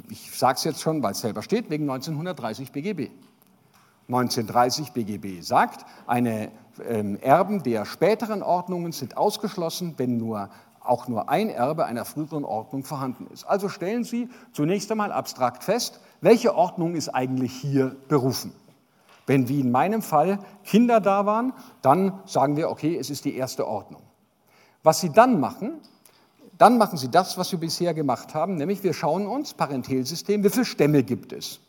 [0.08, 3.10] Ich sage es jetzt schon, weil es selber steht, wegen 1930 BGB.
[4.08, 6.50] 1930 BGB sagt, eine
[6.86, 10.50] ähm, Erben der späteren Ordnungen sind ausgeschlossen, wenn nur
[10.80, 13.44] auch nur ein Erbe einer früheren Ordnung vorhanden ist.
[13.44, 18.52] Also stellen Sie zunächst einmal abstrakt fest, welche Ordnung ist eigentlich hier berufen.
[19.26, 23.34] Wenn wie in meinem Fall Kinder da waren, dann sagen wir, okay, es ist die
[23.34, 24.02] erste Ordnung.
[24.82, 25.80] Was Sie dann machen,
[26.58, 30.50] dann machen Sie das, was wir bisher gemacht haben, nämlich wir schauen uns, Parentelsystem, wie
[30.50, 31.60] viele Stämme gibt es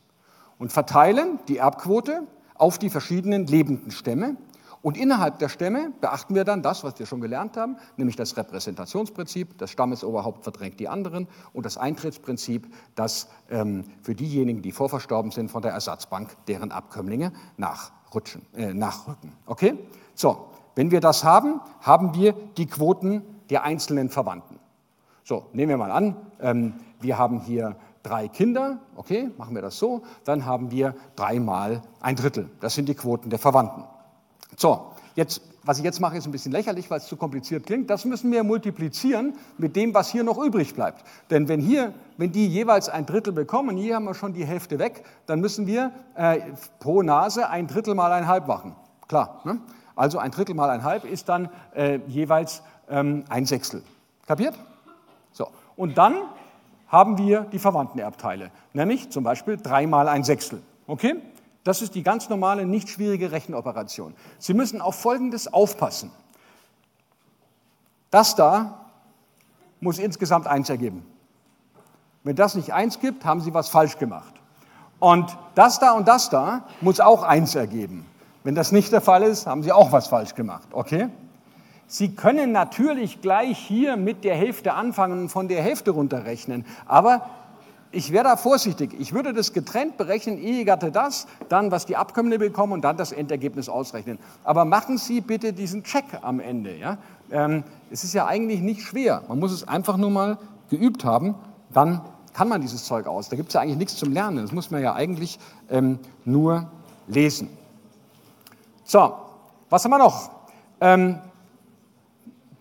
[0.60, 2.24] und verteilen die Erbquote
[2.56, 4.38] auf die verschiedenen lebenden Stämme.
[4.82, 8.38] Und innerhalb der Stämme beachten wir dann das, was wir schon gelernt haben, nämlich das
[8.38, 15.32] Repräsentationsprinzip, das Stammesoberhaupt verdrängt die anderen und das Eintrittsprinzip, das ähm, für diejenigen, die vorverstorben
[15.32, 19.32] sind, von der Ersatzbank deren Abkömmlinge nachrutschen, äh, nachrücken.
[19.48, 19.74] Okay?
[20.14, 24.60] So, wenn wir das haben, haben wir die Quoten der einzelnen Verwandten.
[25.24, 27.76] So, nehmen wir mal an, ähm, wir haben hier
[28.06, 32.50] drei Kinder, okay, machen wir das so, dann haben wir dreimal ein Drittel.
[32.60, 33.84] Das sind die Quoten der Verwandten.
[34.58, 37.90] So, jetzt was ich jetzt mache, ist ein bisschen lächerlich, weil es zu kompliziert klingt.
[37.90, 41.04] Das müssen wir multiplizieren mit dem, was hier noch übrig bleibt.
[41.32, 44.78] Denn wenn hier, wenn die jeweils ein Drittel bekommen, hier haben wir schon die Hälfte
[44.78, 46.40] weg, dann müssen wir äh,
[46.80, 48.76] pro Nase ein Drittel mal ein halb machen.
[49.08, 49.42] Klar.
[49.44, 49.60] Ne?
[49.96, 53.82] Also ein Drittel mal ein halb ist dann äh, jeweils ähm, ein Sechstel.
[54.28, 54.54] Kapiert?
[55.32, 55.48] So.
[55.76, 56.14] Und dann
[56.88, 60.62] haben wir die verwandten Erbteile, nämlich zum Beispiel drei mal ein Sechstel.
[60.88, 61.16] Okay?
[61.64, 64.14] Das ist die ganz normale, nicht schwierige Rechenoperation.
[64.38, 66.12] Sie müssen auf Folgendes aufpassen.
[68.12, 68.86] Das da
[69.80, 71.06] muss insgesamt eins ergeben.
[72.24, 74.34] Wenn das nicht eins gibt, haben Sie was falsch gemacht.
[75.00, 78.06] Und das da und das da muss auch eins ergeben.
[78.44, 80.68] Wenn das nicht der Fall ist, haben Sie auch was falsch gemacht.
[80.72, 81.10] Okay?
[81.88, 87.30] Sie können natürlich gleich hier mit der Hälfte anfangen und von der Hälfte runterrechnen, aber
[87.92, 88.94] ich wäre da vorsichtig.
[89.00, 93.14] Ich würde das getrennt berechnen, Ehegatte das, dann was die Abkömmlinge bekommen und dann das
[93.14, 94.20] Endergebnis ausrechnen.
[94.44, 96.76] Aber machen Sie bitte diesen Check am Ende.
[96.76, 96.98] Ja?
[97.32, 99.24] Ähm, es ist ja eigentlich nicht schwer.
[99.30, 100.38] Man muss es einfach nur mal
[100.70, 101.36] geübt haben,
[101.72, 102.02] dann
[102.34, 103.30] kann man dieses Zeug aus.
[103.30, 104.44] Da gibt es ja eigentlich nichts zum Lernen.
[104.44, 106.70] Das muss man ja eigentlich ähm, nur
[107.08, 107.48] lesen.
[108.84, 109.14] So,
[109.70, 110.32] was haben wir noch?
[110.82, 111.20] Ähm,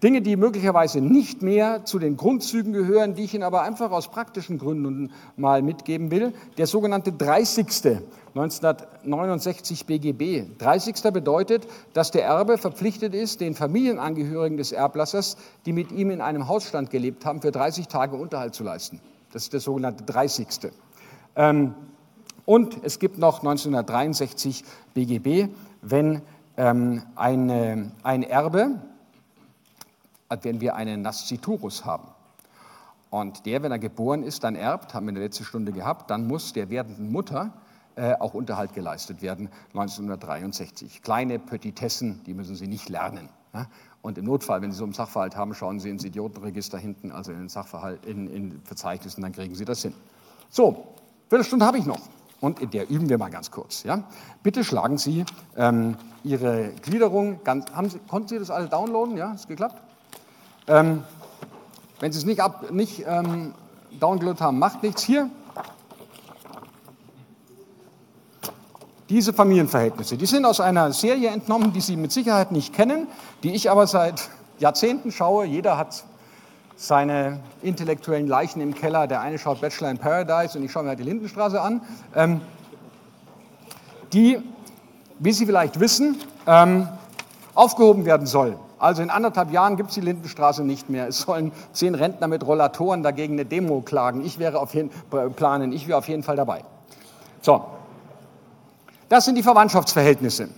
[0.05, 4.09] Dinge, die möglicherweise nicht mehr zu den Grundzügen gehören, die ich Ihnen aber einfach aus
[4.09, 6.34] praktischen Gründen mal mitgeben will.
[6.59, 7.66] Der sogenannte 30.
[8.34, 10.59] 1969 BGB.
[10.59, 10.96] 30.
[11.11, 16.48] bedeutet, dass der Erbe verpflichtet ist, den Familienangehörigen des Erblassers, die mit ihm in einem
[16.48, 19.00] Hausstand gelebt haben, für 30 Tage Unterhalt zu leisten.
[19.32, 20.48] Das ist der sogenannte 30.
[21.34, 21.74] Ähm,
[22.44, 25.48] und es gibt noch 1963 BGB,
[25.80, 26.20] wenn
[26.59, 28.80] ähm, ein Erbe,
[30.43, 32.09] wenn wir einen Nasciturus haben.
[33.11, 36.11] Und der, wenn er geboren ist, dann erbt, haben wir in der letzten Stunde gehabt,
[36.11, 37.53] dann muss der werdenden Mutter
[37.97, 41.01] äh, auch Unterhalt geleistet werden, 1963.
[41.01, 43.29] Kleine Petitessen, die müssen Sie nicht lernen.
[43.53, 43.66] Ja?
[44.03, 47.31] Und im Notfall, wenn Sie so einen Sachverhalt haben, schauen Sie ins Idiotenregister hinten, also
[47.31, 49.95] in den Sachverhalt, in, in Verzeichnissen, dann kriegen Sie das hin.
[50.51, 50.89] So,
[51.29, 52.01] Viertelstunde habe ich noch.
[52.41, 53.85] Und in der üben wir mal ganz kurz.
[53.85, 54.03] Ja?
[54.43, 55.25] Bitte schlagen Sie
[55.57, 59.16] ähm, Ihre Gliederung, ganz, haben Sie, konnten Sie das alle downloaden?
[59.16, 59.84] Ja, ist geklappt?
[60.67, 61.05] Ähm,
[62.01, 63.55] wenn Sie es nicht, ab, nicht ähm,
[64.01, 65.03] downloadet haben, macht nichts.
[65.03, 65.31] Hier,
[69.09, 73.07] diese Familienverhältnisse, die sind aus einer Serie entnommen, die Sie mit Sicherheit nicht kennen,
[73.43, 75.45] die ich aber seit Jahrzehnten schaue.
[75.45, 76.05] Jeder hat
[76.77, 79.07] seine intellektuellen Leichen im Keller.
[79.07, 81.83] Der eine schaut Bachelor in Paradise und ich schaue mir halt die Lindenstraße an.
[82.15, 82.41] Ähm,
[84.12, 84.39] die,
[85.19, 86.89] wie Sie vielleicht wissen, ähm,
[87.55, 88.59] aufgehoben werden soll.
[88.79, 91.09] Also in anderthalb Jahren gibt es die Lindenstraße nicht mehr.
[91.09, 94.25] Es sollen zehn Rentner mit Rollatoren dagegen eine Demo klagen.
[94.25, 94.91] Ich wäre auf jeden,
[95.37, 96.64] planen, ich wäre auf jeden Fall dabei.
[97.41, 97.64] So,
[99.09, 100.49] das sind die Verwandtschaftsverhältnisse.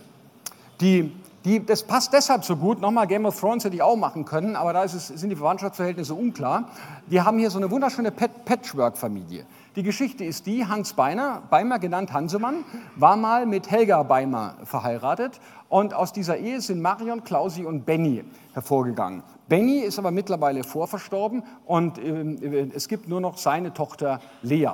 [0.81, 1.12] Die,
[1.45, 2.81] die, das passt deshalb so gut.
[2.81, 6.14] Nochmal, Game of Thrones hätte ich auch machen können, aber da es, sind die Verwandtschaftsverhältnisse
[6.14, 6.71] unklar.
[7.07, 9.47] Wir haben hier so eine wunderschöne Patchwork-Familie.
[9.77, 12.64] Die Geschichte ist die, Hans Beiner, Beimer genannt Hansemann,
[12.95, 18.24] war mal mit Helga Beimer verheiratet und aus dieser Ehe sind Marion, Klausi und Benny
[18.55, 19.22] hervorgegangen.
[19.51, 24.70] Benny ist aber mittlerweile vorverstorben und äh, es gibt nur noch seine Tochter Lea.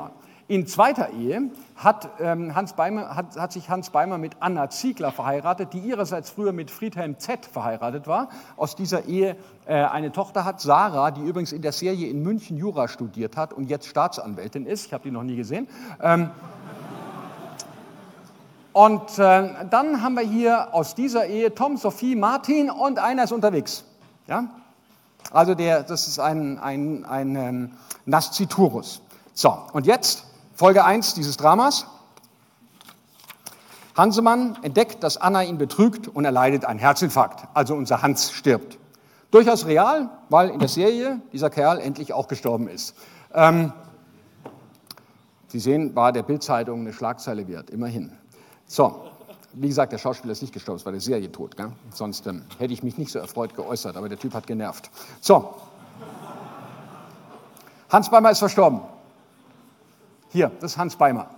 [0.48, 5.12] In zweiter Ehe hat, ähm, Hans Beimer, hat, hat, sich Hans Beimer mit Anna Ziegler
[5.12, 8.28] verheiratet, die ihrerseits früher mit Friedhelm Z verheiratet war.
[8.56, 9.36] Aus dieser Ehe
[9.66, 13.52] äh, eine Tochter hat, Sarah, die übrigens in der Serie in München Jura studiert hat
[13.52, 14.86] und jetzt Staatsanwältin ist.
[14.86, 15.68] Ich habe die noch nie gesehen.
[16.00, 16.30] Ähm,
[18.72, 23.32] und äh, dann haben wir hier aus dieser Ehe Tom, Sophie, Martin und einer ist
[23.32, 23.84] unterwegs.
[24.26, 24.46] Ja?
[25.30, 27.70] Also der, das ist ein, ein, ein ähm,
[28.06, 29.02] Nasciturus.
[29.34, 30.26] So, und jetzt
[30.62, 31.86] Folge 1 dieses Dramas.
[33.96, 37.48] Hansemann entdeckt, dass Anna ihn betrügt und er leidet einen Herzinfarkt.
[37.52, 38.78] Also unser Hans stirbt.
[39.32, 42.94] Durchaus real, weil in der Serie dieser Kerl endlich auch gestorben ist.
[43.34, 43.72] Ähm,
[45.48, 48.12] Sie sehen, war der Bildzeitung eine Schlagzeile wert, immerhin.
[48.64, 49.06] So,
[49.54, 51.56] wie gesagt, der Schauspieler ist nicht gestorben, es war der Serie tot.
[51.56, 51.72] Gell?
[51.90, 54.92] Sonst ähm, hätte ich mich nicht so erfreut geäußert, aber der Typ hat genervt.
[55.20, 55.56] So,
[57.88, 58.82] Hans Beimer ist verstorben.
[60.32, 61.28] Hier, das ist Hans Beimer.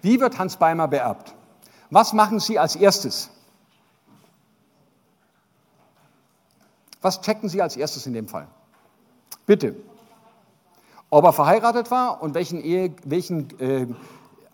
[0.00, 1.34] Wie wird Hans Beimer beerbt?
[1.90, 3.30] Was machen Sie als erstes?
[7.00, 8.46] Was checken Sie als erstes in dem Fall?
[9.44, 9.74] Bitte.
[11.10, 13.86] Ob er verheiratet war und welchen, Ehe, welchen äh,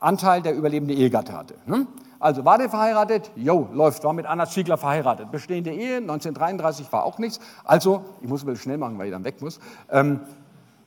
[0.00, 1.54] Anteil der überlebende Ehegatte hatte.
[1.66, 1.86] Hm?
[2.18, 3.30] Also war der verheiratet?
[3.36, 5.30] Jo, läuft, war mit Anna Ziegler verheiratet.
[5.30, 7.38] Bestehende Ehe, 1933 war auch nichts.
[7.64, 9.60] Also, ich muss ein schnell machen, weil ich dann weg muss.
[9.90, 10.20] Ähm,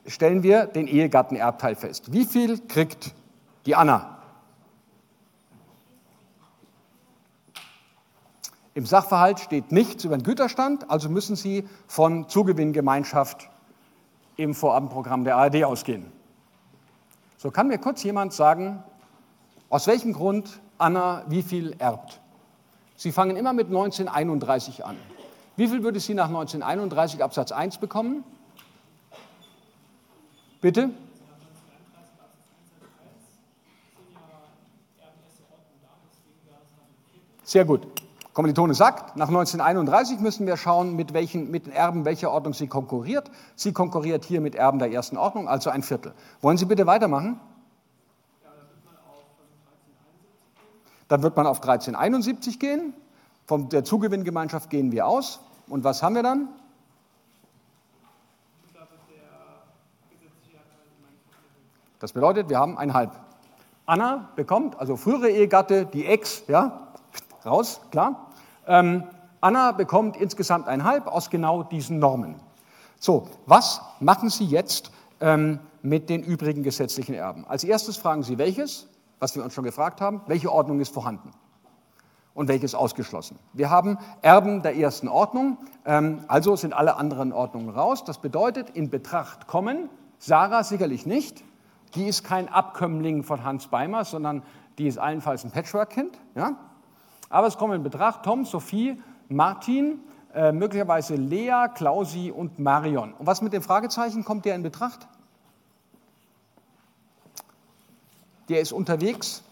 [0.06, 2.12] stellen wir den Ehegattenerbteil fest.
[2.12, 3.14] Wie viel kriegt
[3.66, 4.18] die Anna?
[8.74, 13.50] Im Sachverhalt steht nichts über den Güterstand, also müssen Sie von Zugewinngemeinschaft
[14.36, 16.10] im Vorabendprogramm der ARD ausgehen.
[17.36, 18.82] So kann mir kurz jemand sagen,
[19.68, 22.20] aus welchem Grund Anna wie viel erbt.
[22.96, 24.96] Sie fangen immer mit 1931 an.
[25.56, 28.24] Wie viel würde sie nach 1931 Absatz 1 bekommen?
[30.62, 30.90] Bitte?
[37.42, 37.86] Sehr gut.
[38.32, 43.28] Kommilitone sagt, nach 1931 müssen wir schauen, mit welchen mit Erben welcher Ordnung sie konkurriert.
[43.56, 46.14] Sie konkurriert hier mit Erben der ersten Ordnung, also ein Viertel.
[46.40, 47.40] Wollen Sie bitte weitermachen?
[51.08, 52.94] Dann wird man auf 1371 gehen.
[53.46, 55.40] Von der Zugewinngemeinschaft gehen wir aus.
[55.66, 56.48] Und was haben wir dann?
[62.02, 63.12] Das bedeutet, wir haben ein Halb.
[63.86, 66.88] Anna bekommt, also frühere Ehegatte, die Ex, ja,
[67.46, 68.26] raus, klar.
[68.66, 69.04] Ähm,
[69.40, 72.34] Anna bekommt insgesamt ein Halb aus genau diesen Normen.
[72.98, 74.90] So, was machen Sie jetzt
[75.20, 77.46] ähm, mit den übrigen gesetzlichen Erben?
[77.46, 78.88] Als erstes fragen Sie welches,
[79.20, 81.30] was wir uns schon gefragt haben, welche Ordnung ist vorhanden
[82.34, 83.38] und welches ausgeschlossen.
[83.52, 88.02] Wir haben Erben der ersten Ordnung, ähm, also sind alle anderen Ordnungen raus.
[88.02, 89.88] Das bedeutet, in Betracht kommen,
[90.18, 91.44] Sarah sicherlich nicht,
[91.94, 94.42] die ist kein Abkömmling von Hans Beimer, sondern
[94.78, 96.18] die ist allenfalls ein Patchwork-Kind.
[96.34, 96.56] Ja?
[97.28, 100.00] Aber es kommen in Betracht Tom, Sophie, Martin,
[100.34, 103.12] äh, möglicherweise Lea, Klausi und Marion.
[103.14, 105.06] Und was mit dem Fragezeichen kommt der in Betracht?
[108.48, 109.42] Der ist unterwegs.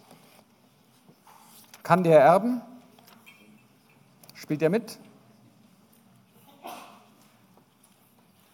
[1.82, 2.62] Kann der erben?
[4.34, 4.98] Spielt er mit?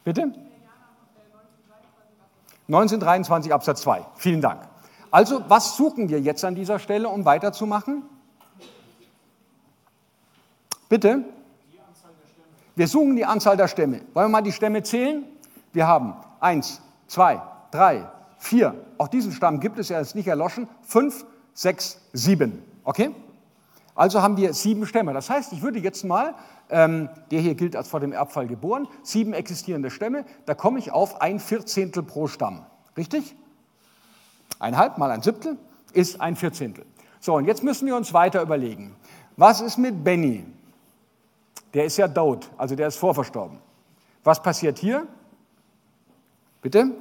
[0.05, 0.33] Bitte?
[2.69, 4.05] 1923 Absatz 2.
[4.17, 4.63] Vielen Dank.
[5.11, 8.03] Also, was suchen wir jetzt an dieser Stelle, um weiterzumachen?
[10.89, 11.25] Bitte?
[12.75, 14.03] Wir suchen die Anzahl der Stämme.
[14.13, 15.25] Wollen wir mal die Stämme zählen?
[15.73, 17.41] Wir haben eins, zwei,
[17.71, 18.75] drei, vier.
[18.99, 20.69] Auch diesen Stamm gibt es ja, ist nicht erloschen.
[20.83, 22.63] Fünf, sechs, sieben.
[22.85, 23.15] Okay?
[23.97, 25.15] Also haben wir sieben Stämme.
[25.15, 26.35] Das heißt, ich würde jetzt mal,
[26.69, 30.93] ähm, der hier gilt als vor dem Erbfall geboren, sieben existierende Stämme, da komme ich
[30.93, 32.65] auf ein Vierzehntel pro Stamm.
[32.97, 33.35] Richtig?
[34.59, 35.57] Ein Halb mal ein Siebtel
[35.93, 36.85] ist ein Vierzehntel.
[37.21, 38.95] So, und jetzt müssen wir uns weiter überlegen.
[39.37, 40.45] Was ist mit Benny?
[41.75, 43.59] Der ist ja tot, also der ist vorverstorben.
[44.25, 45.07] Was passiert hier?
[46.63, 46.93] Bitte?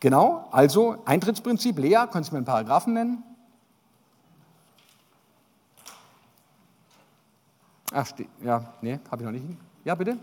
[0.00, 3.22] Genau, also Eintrittsprinzip, Lea, kannst du mir einen Paragraphen nennen?
[7.98, 8.06] Ach,
[8.42, 9.58] ja, nee, habe ich noch nicht.
[9.82, 10.18] Ja, bitte?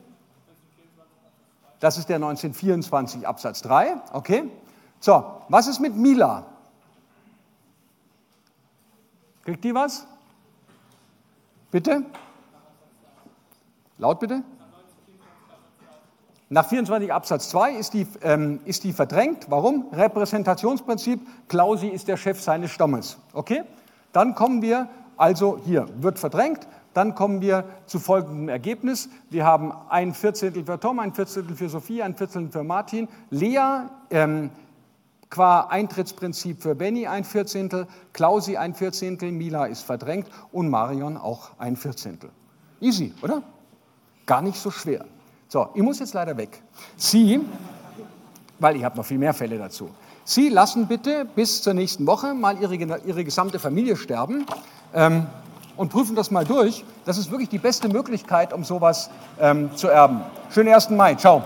[1.80, 4.44] Das ist der 1924 Absatz 3, okay.
[5.00, 6.46] So, was ist mit Mila?
[9.44, 10.06] Kriegt die was?
[11.72, 12.06] Bitte?
[13.98, 14.44] Laut bitte?
[16.50, 19.50] Nach 24 Absatz 2 ist die, ähm, ist die verdrängt.
[19.50, 19.88] Warum?
[19.92, 21.20] Repräsentationsprinzip.
[21.48, 23.18] Klausi ist der Chef seines Stammes.
[23.34, 23.64] Okay?
[24.12, 29.10] Dann kommen wir, also hier wird verdrängt, dann kommen wir zu folgendem Ergebnis.
[29.30, 33.08] Wir haben ein Vierzehntel für Tom, ein Vierzehntel für Sophie, ein Vierzehntel für Martin.
[33.30, 34.50] Lea ähm,
[35.30, 41.50] qua Eintrittsprinzip für Benny ein Vierzehntel, Klausi ein Vierzehntel, Mila ist verdrängt und Marion auch
[41.58, 42.30] ein Vierzehntel.
[42.80, 43.42] Easy, oder?
[44.26, 45.06] Gar nicht so schwer.
[45.48, 46.62] So, ich muss jetzt leider weg.
[46.98, 47.40] Sie,
[48.60, 49.90] weil ich habe noch viel mehr Fälle dazu.
[50.26, 54.46] Sie lassen bitte bis zur nächsten Woche mal Ihre, Ihre gesamte Familie sterben.
[54.94, 55.26] Ähm,
[55.78, 56.84] und prüfen das mal durch.
[57.06, 59.10] Das ist wirklich die beste Möglichkeit, um sowas
[59.40, 60.22] ähm, zu erben.
[60.52, 60.90] Schönen 1.
[60.92, 61.16] Mai.
[61.16, 61.44] Ciao.